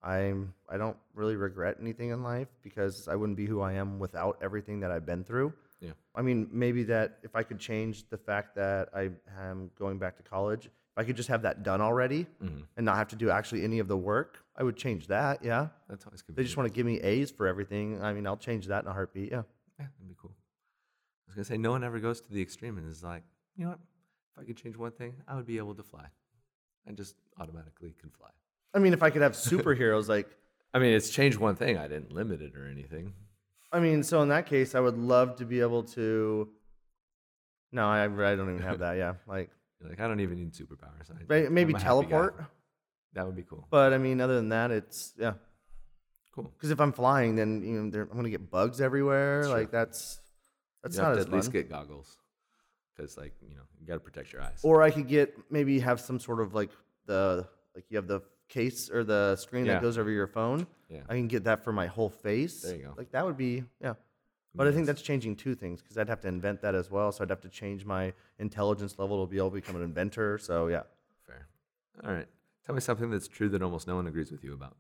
I'm 0.03 0.53
I 0.69 0.77
don't 0.77 0.99
really 1.15 1.37
regret 1.37 1.79
anything 1.81 2.11
in 2.11 2.23
life 2.23 2.49
because 2.63 3.09
I 3.09 3.17
wouldn't 3.17 3.39
be 3.39 3.47
who 3.47 3.63
I 3.63 3.73
am 3.73 3.99
without 3.99 4.37
everything 4.43 4.81
that 4.81 4.91
I've 4.91 5.07
been 5.07 5.25
through. 5.25 5.55
Yeah. 5.81 5.93
I 6.15 6.21
mean, 6.21 6.47
maybe 6.53 6.83
that 6.85 7.21
if 7.23 7.35
I 7.35 7.43
could 7.43 7.59
change 7.59 8.07
the 8.11 8.19
fact 8.19 8.55
that 8.57 8.91
I 8.95 9.09
am 9.41 9.71
going 9.79 9.99
back 9.99 10.19
to 10.19 10.23
college, 10.23 10.69
if 10.97 10.99
I 11.03 11.05
could 11.05 11.17
just 11.17 11.29
have 11.29 11.43
that 11.43 11.63
done 11.63 11.81
already 11.81 12.27
Mhm. 12.43 12.67
and 12.77 12.85
not 12.85 12.97
have 12.97 13.09
to 13.09 13.17
do 13.17 13.31
actually 13.31 13.63
any 13.65 13.79
of 13.79 13.89
the 13.89 13.97
work, 13.97 14.45
I 14.57 14.63
would 14.63 14.77
change 14.77 15.07
that. 15.09 15.45
Yeah. 15.45 15.69
That's 15.89 16.05
always 16.07 16.23
good. 16.23 16.37
They 16.37 16.43
just 16.43 16.57
want 16.57 16.69
to 16.69 16.73
give 16.75 16.85
me 16.87 17.01
A's 17.01 17.31
for 17.31 17.47
everything. 17.47 18.03
I 18.03 18.13
mean, 18.13 18.27
I'll 18.27 18.37
change 18.37 18.67
that 18.67 18.85
in 18.85 18.91
a 18.91 18.93
heartbeat. 18.93 19.31
Yeah. 19.31 19.43
Yeah, 19.79 19.87
that'd 19.97 20.09
be 20.09 20.15
cool. 20.21 20.33
I 20.35 21.23
was 21.29 21.35
gonna 21.37 21.45
say 21.45 21.57
no 21.59 21.71
one 21.71 21.85
ever 21.85 22.01
goes 22.01 22.21
to 22.23 22.33
the 22.33 22.43
extreme 22.43 22.77
and 22.77 22.89
is 22.89 23.03
like, 23.05 23.23
you 23.57 23.65
know 23.65 23.71
what? 23.71 23.81
If 24.37 24.43
I 24.43 24.45
could 24.45 24.57
change 24.57 24.77
one 24.77 24.93
thing, 24.93 25.15
I 25.29 25.37
would 25.37 25.47
be 25.47 25.59
able 25.59 25.75
to 25.77 25.83
fly. 25.83 26.07
I 26.87 26.93
just 26.93 27.15
automatically 27.39 27.95
can 27.99 28.11
fly. 28.11 28.31
I 28.75 28.79
mean, 28.81 28.93
if 28.93 29.03
I 29.03 29.11
could 29.11 29.23
have 29.23 29.33
superheroes 29.33 30.09
like 30.09 30.37
I 30.75 30.79
mean, 30.79 30.93
it's 30.93 31.11
changed 31.11 31.39
one 31.39 31.57
thing. 31.57 31.77
I 31.79 31.89
didn't 31.89 32.13
limit 32.13 32.41
it 32.43 32.57
or 32.57 32.67
anything. 32.67 33.15
I 33.73 33.81
mean, 33.81 34.03
so 34.03 34.23
in 34.23 34.29
that 34.29 34.47
case, 34.47 34.75
I 34.75 34.81
would 34.81 34.99
love 34.99 35.37
to 35.37 35.45
be 35.45 35.61
able 35.61 35.83
to. 35.85 36.49
No, 37.73 37.87
I, 37.87 38.05
I 38.05 38.09
don't 38.37 38.51
even 38.51 38.63
have 38.63 38.81
that. 38.81 38.95
Yeah, 38.97 39.15
like 39.27 39.51
You're 39.81 39.91
like, 39.91 40.01
I 40.01 40.09
don't 40.09 40.21
even 40.21 40.39
need 40.39 40.53
superpowers. 40.53 41.11
I, 41.11 41.15
may- 41.29 41.49
maybe 41.49 41.75
I'm 41.75 41.77
a 41.77 41.79
happy 41.79 42.03
guy. 42.03 42.11
teleport. 42.11 42.45
That 43.15 43.27
would 43.27 43.35
be 43.37 43.43
cool. 43.43 43.67
But 43.71 43.93
I 43.93 43.99
mean, 43.99 44.21
other 44.21 44.37
than 44.37 44.51
that, 44.51 44.71
it's 44.71 45.13
yeah. 45.19 45.33
Cool. 46.33 46.45
Because 46.57 46.71
if 46.71 46.81
I'm 46.81 46.93
flying, 46.93 47.35
then 47.35 47.63
you 47.63 47.73
know 47.83 48.01
I'm 48.03 48.17
gonna 48.17 48.31
get 48.31 48.51
bugs 48.51 48.81
everywhere. 48.81 49.41
That's 49.43 49.53
like 49.53 49.71
that's 49.73 50.21
that's 50.83 50.97
you 50.97 51.03
not 51.03 51.09
have 51.09 51.17
to 51.17 51.21
as 51.23 51.27
at 51.27 51.33
least 51.33 51.53
get 51.53 51.69
goggles, 51.69 52.17
because 52.97 53.17
like 53.17 53.35
you 53.43 53.57
know 53.57 53.63
you 53.81 53.87
got 53.87 53.95
to 53.95 54.01
protect 54.01 54.33
your 54.33 54.43
eyes. 54.43 54.61
Or 54.63 54.83
I 54.83 54.91
could 54.93 55.09
get 55.09 55.35
maybe 55.51 55.81
have 55.81 55.99
some 56.01 56.21
sort 56.21 56.41
of 56.41 56.55
like 56.55 56.71
the 57.07 57.49
like 57.75 57.85
you 57.91 57.97
have 57.97 58.07
the 58.07 58.21
case 58.49 58.91
or 58.91 59.03
the 59.03 59.35
screen 59.37 59.65
Yeah. 59.67 59.75
that 59.75 59.83
goes 59.83 59.99
over 59.99 60.11
your 60.11 60.27
phone. 60.29 60.67
yeah. 60.89 61.01
I 61.09 61.15
can 61.15 61.27
get 61.27 61.45
that 61.45 61.65
for 61.65 61.73
my 61.73 61.87
whole 61.87 62.11
face. 62.11 62.63
There 62.63 62.77
you 62.77 62.83
go. 62.85 62.95
Like 62.97 63.11
that 63.13 63.25
would 63.27 63.37
be 63.37 63.65
yeah. 63.83 63.95
But 64.55 64.67
I 64.67 64.73
think 64.73 64.87
that's 64.87 65.03
changing 65.03 65.37
two 65.37 65.55
things 65.55 65.81
because 65.81 65.97
I'd 65.97 66.09
have 66.09 66.21
to 66.23 66.29
invent 66.29 66.61
that 66.63 66.75
as 66.75 66.91
well. 66.91 67.13
So 67.13 67.23
I'd 67.23 67.31
have 67.31 67.41
to 67.43 67.49
change 67.49 67.85
my 67.85 68.13
intelligence 68.39 68.99
level 68.99 69.25
to 69.25 69.31
be 69.31 69.39
able 69.39 69.51
to 69.51 69.55
become 69.55 69.77
an 69.77 69.83
inventor. 69.83 70.39
So 70.39 70.67
yeah. 70.67 70.83
Fair. 71.27 71.47
All 72.05 72.13
right. 72.13 72.27
Tell 72.67 72.75
me 72.75 72.81
something 72.81 73.11
that's 73.11 73.29
true 73.29 73.49
that 73.51 73.63
almost 73.63 73.87
no 73.87 73.95
one 73.95 74.07
agrees 74.07 74.33
with 74.33 74.43
you 74.43 74.53
about. 74.53 74.77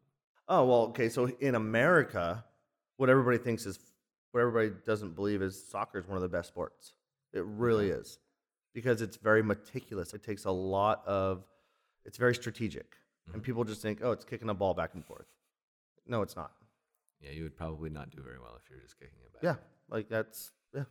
Oh 0.48 0.64
well, 0.64 0.82
okay. 0.86 1.08
So 1.08 1.26
in 1.38 1.54
America, 1.54 2.44
what 2.96 3.08
everybody 3.08 3.38
thinks 3.38 3.64
is, 3.64 3.78
what 4.32 4.40
everybody 4.40 4.70
doesn't 4.84 5.14
believe 5.14 5.42
is 5.42 5.64
soccer 5.68 5.98
is 5.98 6.06
one 6.06 6.16
of 6.16 6.22
the 6.22 6.28
best 6.28 6.48
sports. 6.48 6.92
It 7.32 7.44
really 7.44 7.88
mm-hmm. 7.88 8.00
is, 8.00 8.18
because 8.74 9.02
it's 9.02 9.16
very 9.16 9.42
meticulous. 9.42 10.14
It 10.14 10.22
takes 10.22 10.44
a 10.44 10.50
lot 10.50 11.02
of, 11.06 11.44
it's 12.04 12.18
very 12.18 12.34
strategic, 12.34 12.96
and 13.26 13.36
mm-hmm. 13.36 13.42
people 13.42 13.64
just 13.64 13.82
think, 13.82 14.00
oh, 14.02 14.10
it's 14.12 14.24
kicking 14.24 14.48
a 14.48 14.54
ball 14.54 14.74
back 14.74 14.94
and 14.94 15.04
forth. 15.04 15.26
No, 16.06 16.22
it's 16.22 16.36
not. 16.36 16.52
Yeah, 17.20 17.32
you 17.32 17.42
would 17.42 17.56
probably 17.56 17.90
not 17.90 18.10
do 18.10 18.22
very 18.22 18.38
well 18.38 18.58
if 18.62 18.70
you're 18.70 18.80
just 18.80 18.98
kicking 18.98 19.18
it 19.24 19.32
back. 19.32 19.42
Yeah, 19.42 19.56
like 19.88 20.08
that's 20.08 20.52
yeah. 20.74 20.84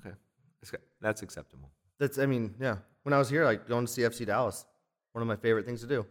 Okay. 0.00 0.14
That's, 0.60 0.74
that's 1.00 1.22
acceptable. 1.22 1.70
That's 1.98 2.18
I 2.18 2.26
mean 2.26 2.54
yeah. 2.60 2.76
When 3.02 3.12
I 3.12 3.18
was 3.18 3.28
here, 3.28 3.44
like 3.44 3.68
going 3.68 3.86
to 3.86 3.92
see 3.92 4.02
FC 4.02 4.26
Dallas, 4.26 4.64
one 5.12 5.22
of 5.22 5.28
my 5.28 5.36
favorite 5.36 5.66
things 5.66 5.82
to 5.82 5.86
do. 5.86 6.06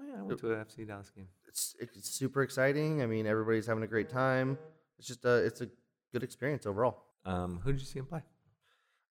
Oh 0.00 0.04
yeah, 0.08 0.20
I 0.20 0.22
went 0.22 0.38
to 0.40 0.52
a 0.52 0.56
FC 0.56 0.86
Dallas 0.86 1.10
game. 1.10 1.28
it's 1.48 1.76
it's 1.80 2.10
super 2.10 2.42
exciting. 2.42 3.02
I 3.02 3.06
mean, 3.06 3.26
everybody's 3.26 3.66
having 3.66 3.82
a 3.82 3.88
great 3.88 4.08
time. 4.08 4.58
It's 4.98 5.08
just 5.08 5.24
a 5.24 5.36
it's 5.44 5.60
a 5.60 5.68
good 6.12 6.22
experience 6.22 6.66
overall. 6.66 7.04
Um, 7.24 7.60
who 7.62 7.72
did 7.72 7.80
you 7.80 7.86
see 7.86 7.98
him 7.98 8.06
play? 8.06 8.22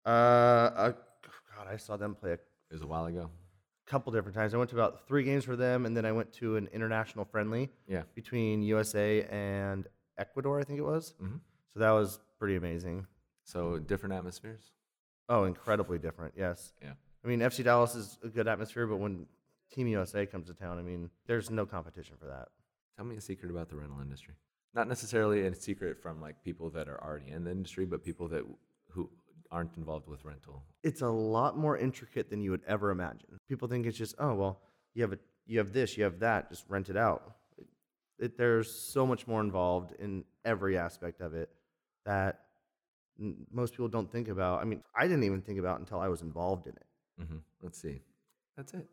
Uh, 0.05 0.09
uh 0.09 0.93
God, 1.57 1.67
I 1.71 1.77
saw 1.77 1.97
them 1.97 2.15
play 2.15 2.31
a 2.31 2.35
It 2.35 2.41
was 2.73 2.83
a 2.83 2.87
while 2.87 3.07
ago. 3.07 3.31
Couple 3.87 4.13
different 4.13 4.35
times. 4.35 4.53
I 4.53 4.59
went 4.59 4.71
to 4.71 4.77
about 4.77 5.07
three 5.07 5.23
games 5.23 5.45
for 5.45 5.57
them, 5.57 5.87
and 5.87 5.97
then 5.97 6.05
I 6.05 6.13
went 6.13 6.33
to 6.35 6.57
an 6.57 6.69
international 6.73 7.25
friendly 7.25 7.71
Yeah. 7.87 8.03
between 8.15 8.63
USA 8.63 9.23
and 9.25 9.87
Ecuador, 10.19 10.59
I 10.61 10.65
think 10.65 10.79
it 10.79 10.83
was. 10.83 11.15
Mhm. 11.21 11.41
So 11.73 11.81
that 11.81 11.91
was 11.93 12.19
pretty 12.39 12.57
amazing. 12.57 13.07
So 13.45 13.79
different 13.79 14.15
atmospheres. 14.15 14.73
Oh, 15.29 15.45
incredibly 15.45 15.99
different. 15.99 16.35
Yes. 16.37 16.73
Yeah. 16.83 16.95
I 17.25 17.29
mean, 17.29 17.41
FC 17.43 17.63
Dallas 17.63 17.95
is 17.95 18.19
a 18.23 18.29
good 18.29 18.49
atmosphere, 18.49 18.87
but 18.87 18.97
when 18.97 19.27
Team 19.71 19.87
USA 19.89 20.27
comes 20.27 20.47
to 20.49 20.55
town, 20.55 20.79
I 20.79 20.83
mean, 20.83 21.11
there's 21.27 21.51
no 21.51 21.67
competition 21.67 22.17
for 22.17 22.27
that. 22.27 22.49
Tell 22.97 23.05
me 23.05 23.17
a 23.17 23.21
secret 23.21 23.51
about 23.51 23.69
the 23.69 23.77
rental 23.77 24.01
industry. 24.01 24.35
Not 24.75 24.89
necessarily 24.89 25.47
a 25.47 25.55
secret 25.55 25.99
from 26.01 26.21
like 26.21 26.43
people 26.43 26.71
that 26.71 26.89
are 26.89 27.03
already 27.03 27.29
in 27.31 27.45
the 27.45 27.51
industry, 27.51 27.85
but 27.85 28.03
people 28.03 28.29
that 28.29 28.45
who 28.91 29.11
aren't 29.51 29.77
involved 29.77 30.09
with 30.09 30.25
rental. 30.25 30.63
It's 30.83 31.03
a 31.03 31.09
lot 31.09 31.57
more 31.57 31.77
intricate 31.77 32.31
than 32.31 32.41
you 32.43 32.51
would 32.51 32.63
ever 32.67 32.91
imagine. 32.91 33.39
People 33.49 33.69
think 33.69 33.87
it's 33.87 33.99
just, 33.99 34.15
oh 34.19 34.35
well, 34.35 34.61
you 34.95 35.03
have 35.03 35.13
a 35.13 35.19
you 35.47 35.59
have 35.59 35.73
this, 35.73 35.97
you 35.97 36.05
have 36.05 36.19
that, 36.21 36.49
just 36.51 36.65
rent 36.69 36.89
it 36.91 36.97
out. 36.97 37.35
It, 37.59 37.67
it, 38.19 38.37
there's 38.39 38.71
so 38.73 39.07
much 39.07 39.27
more 39.27 39.41
involved 39.41 39.93
in 39.99 40.25
every 40.45 40.77
aspect 40.77 41.21
of 41.21 41.35
it 41.35 41.51
that 42.05 42.41
n- 43.21 43.37
most 43.53 43.73
people 43.75 43.89
don't 43.89 44.11
think 44.11 44.29
about. 44.29 44.61
I 44.61 44.65
mean, 44.65 44.83
I 44.97 45.07
didn't 45.07 45.25
even 45.25 45.43
think 45.43 45.59
about 45.59 45.79
until 45.79 46.01
I 46.01 46.09
was 46.09 46.23
involved 46.23 46.67
in 46.67 46.73
it. 46.73 46.87
hmm 47.29 47.37
Let's 47.63 47.81
see. 47.81 48.03
That's 48.57 48.73
it. 48.75 48.87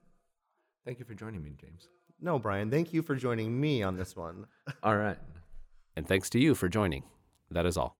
Thank 0.85 0.99
you 0.99 1.05
for 1.05 1.13
joining 1.13 1.41
me, 1.43 1.53
James. 1.59 1.87
No, 2.21 2.37
Brian, 2.37 2.69
thank 2.69 2.93
you 2.93 3.01
for 3.01 3.15
joining 3.15 3.59
me 3.59 3.81
on 3.83 3.97
this 3.97 4.15
one. 4.15 4.45
All 4.83 4.95
right. 4.97 5.17
And 5.95 6.07
thanks 6.07 6.29
to 6.31 6.39
you 6.39 6.53
for 6.55 6.69
joining. 6.69 7.03
That 7.51 7.65
is 7.65 7.77
all. 7.77 7.95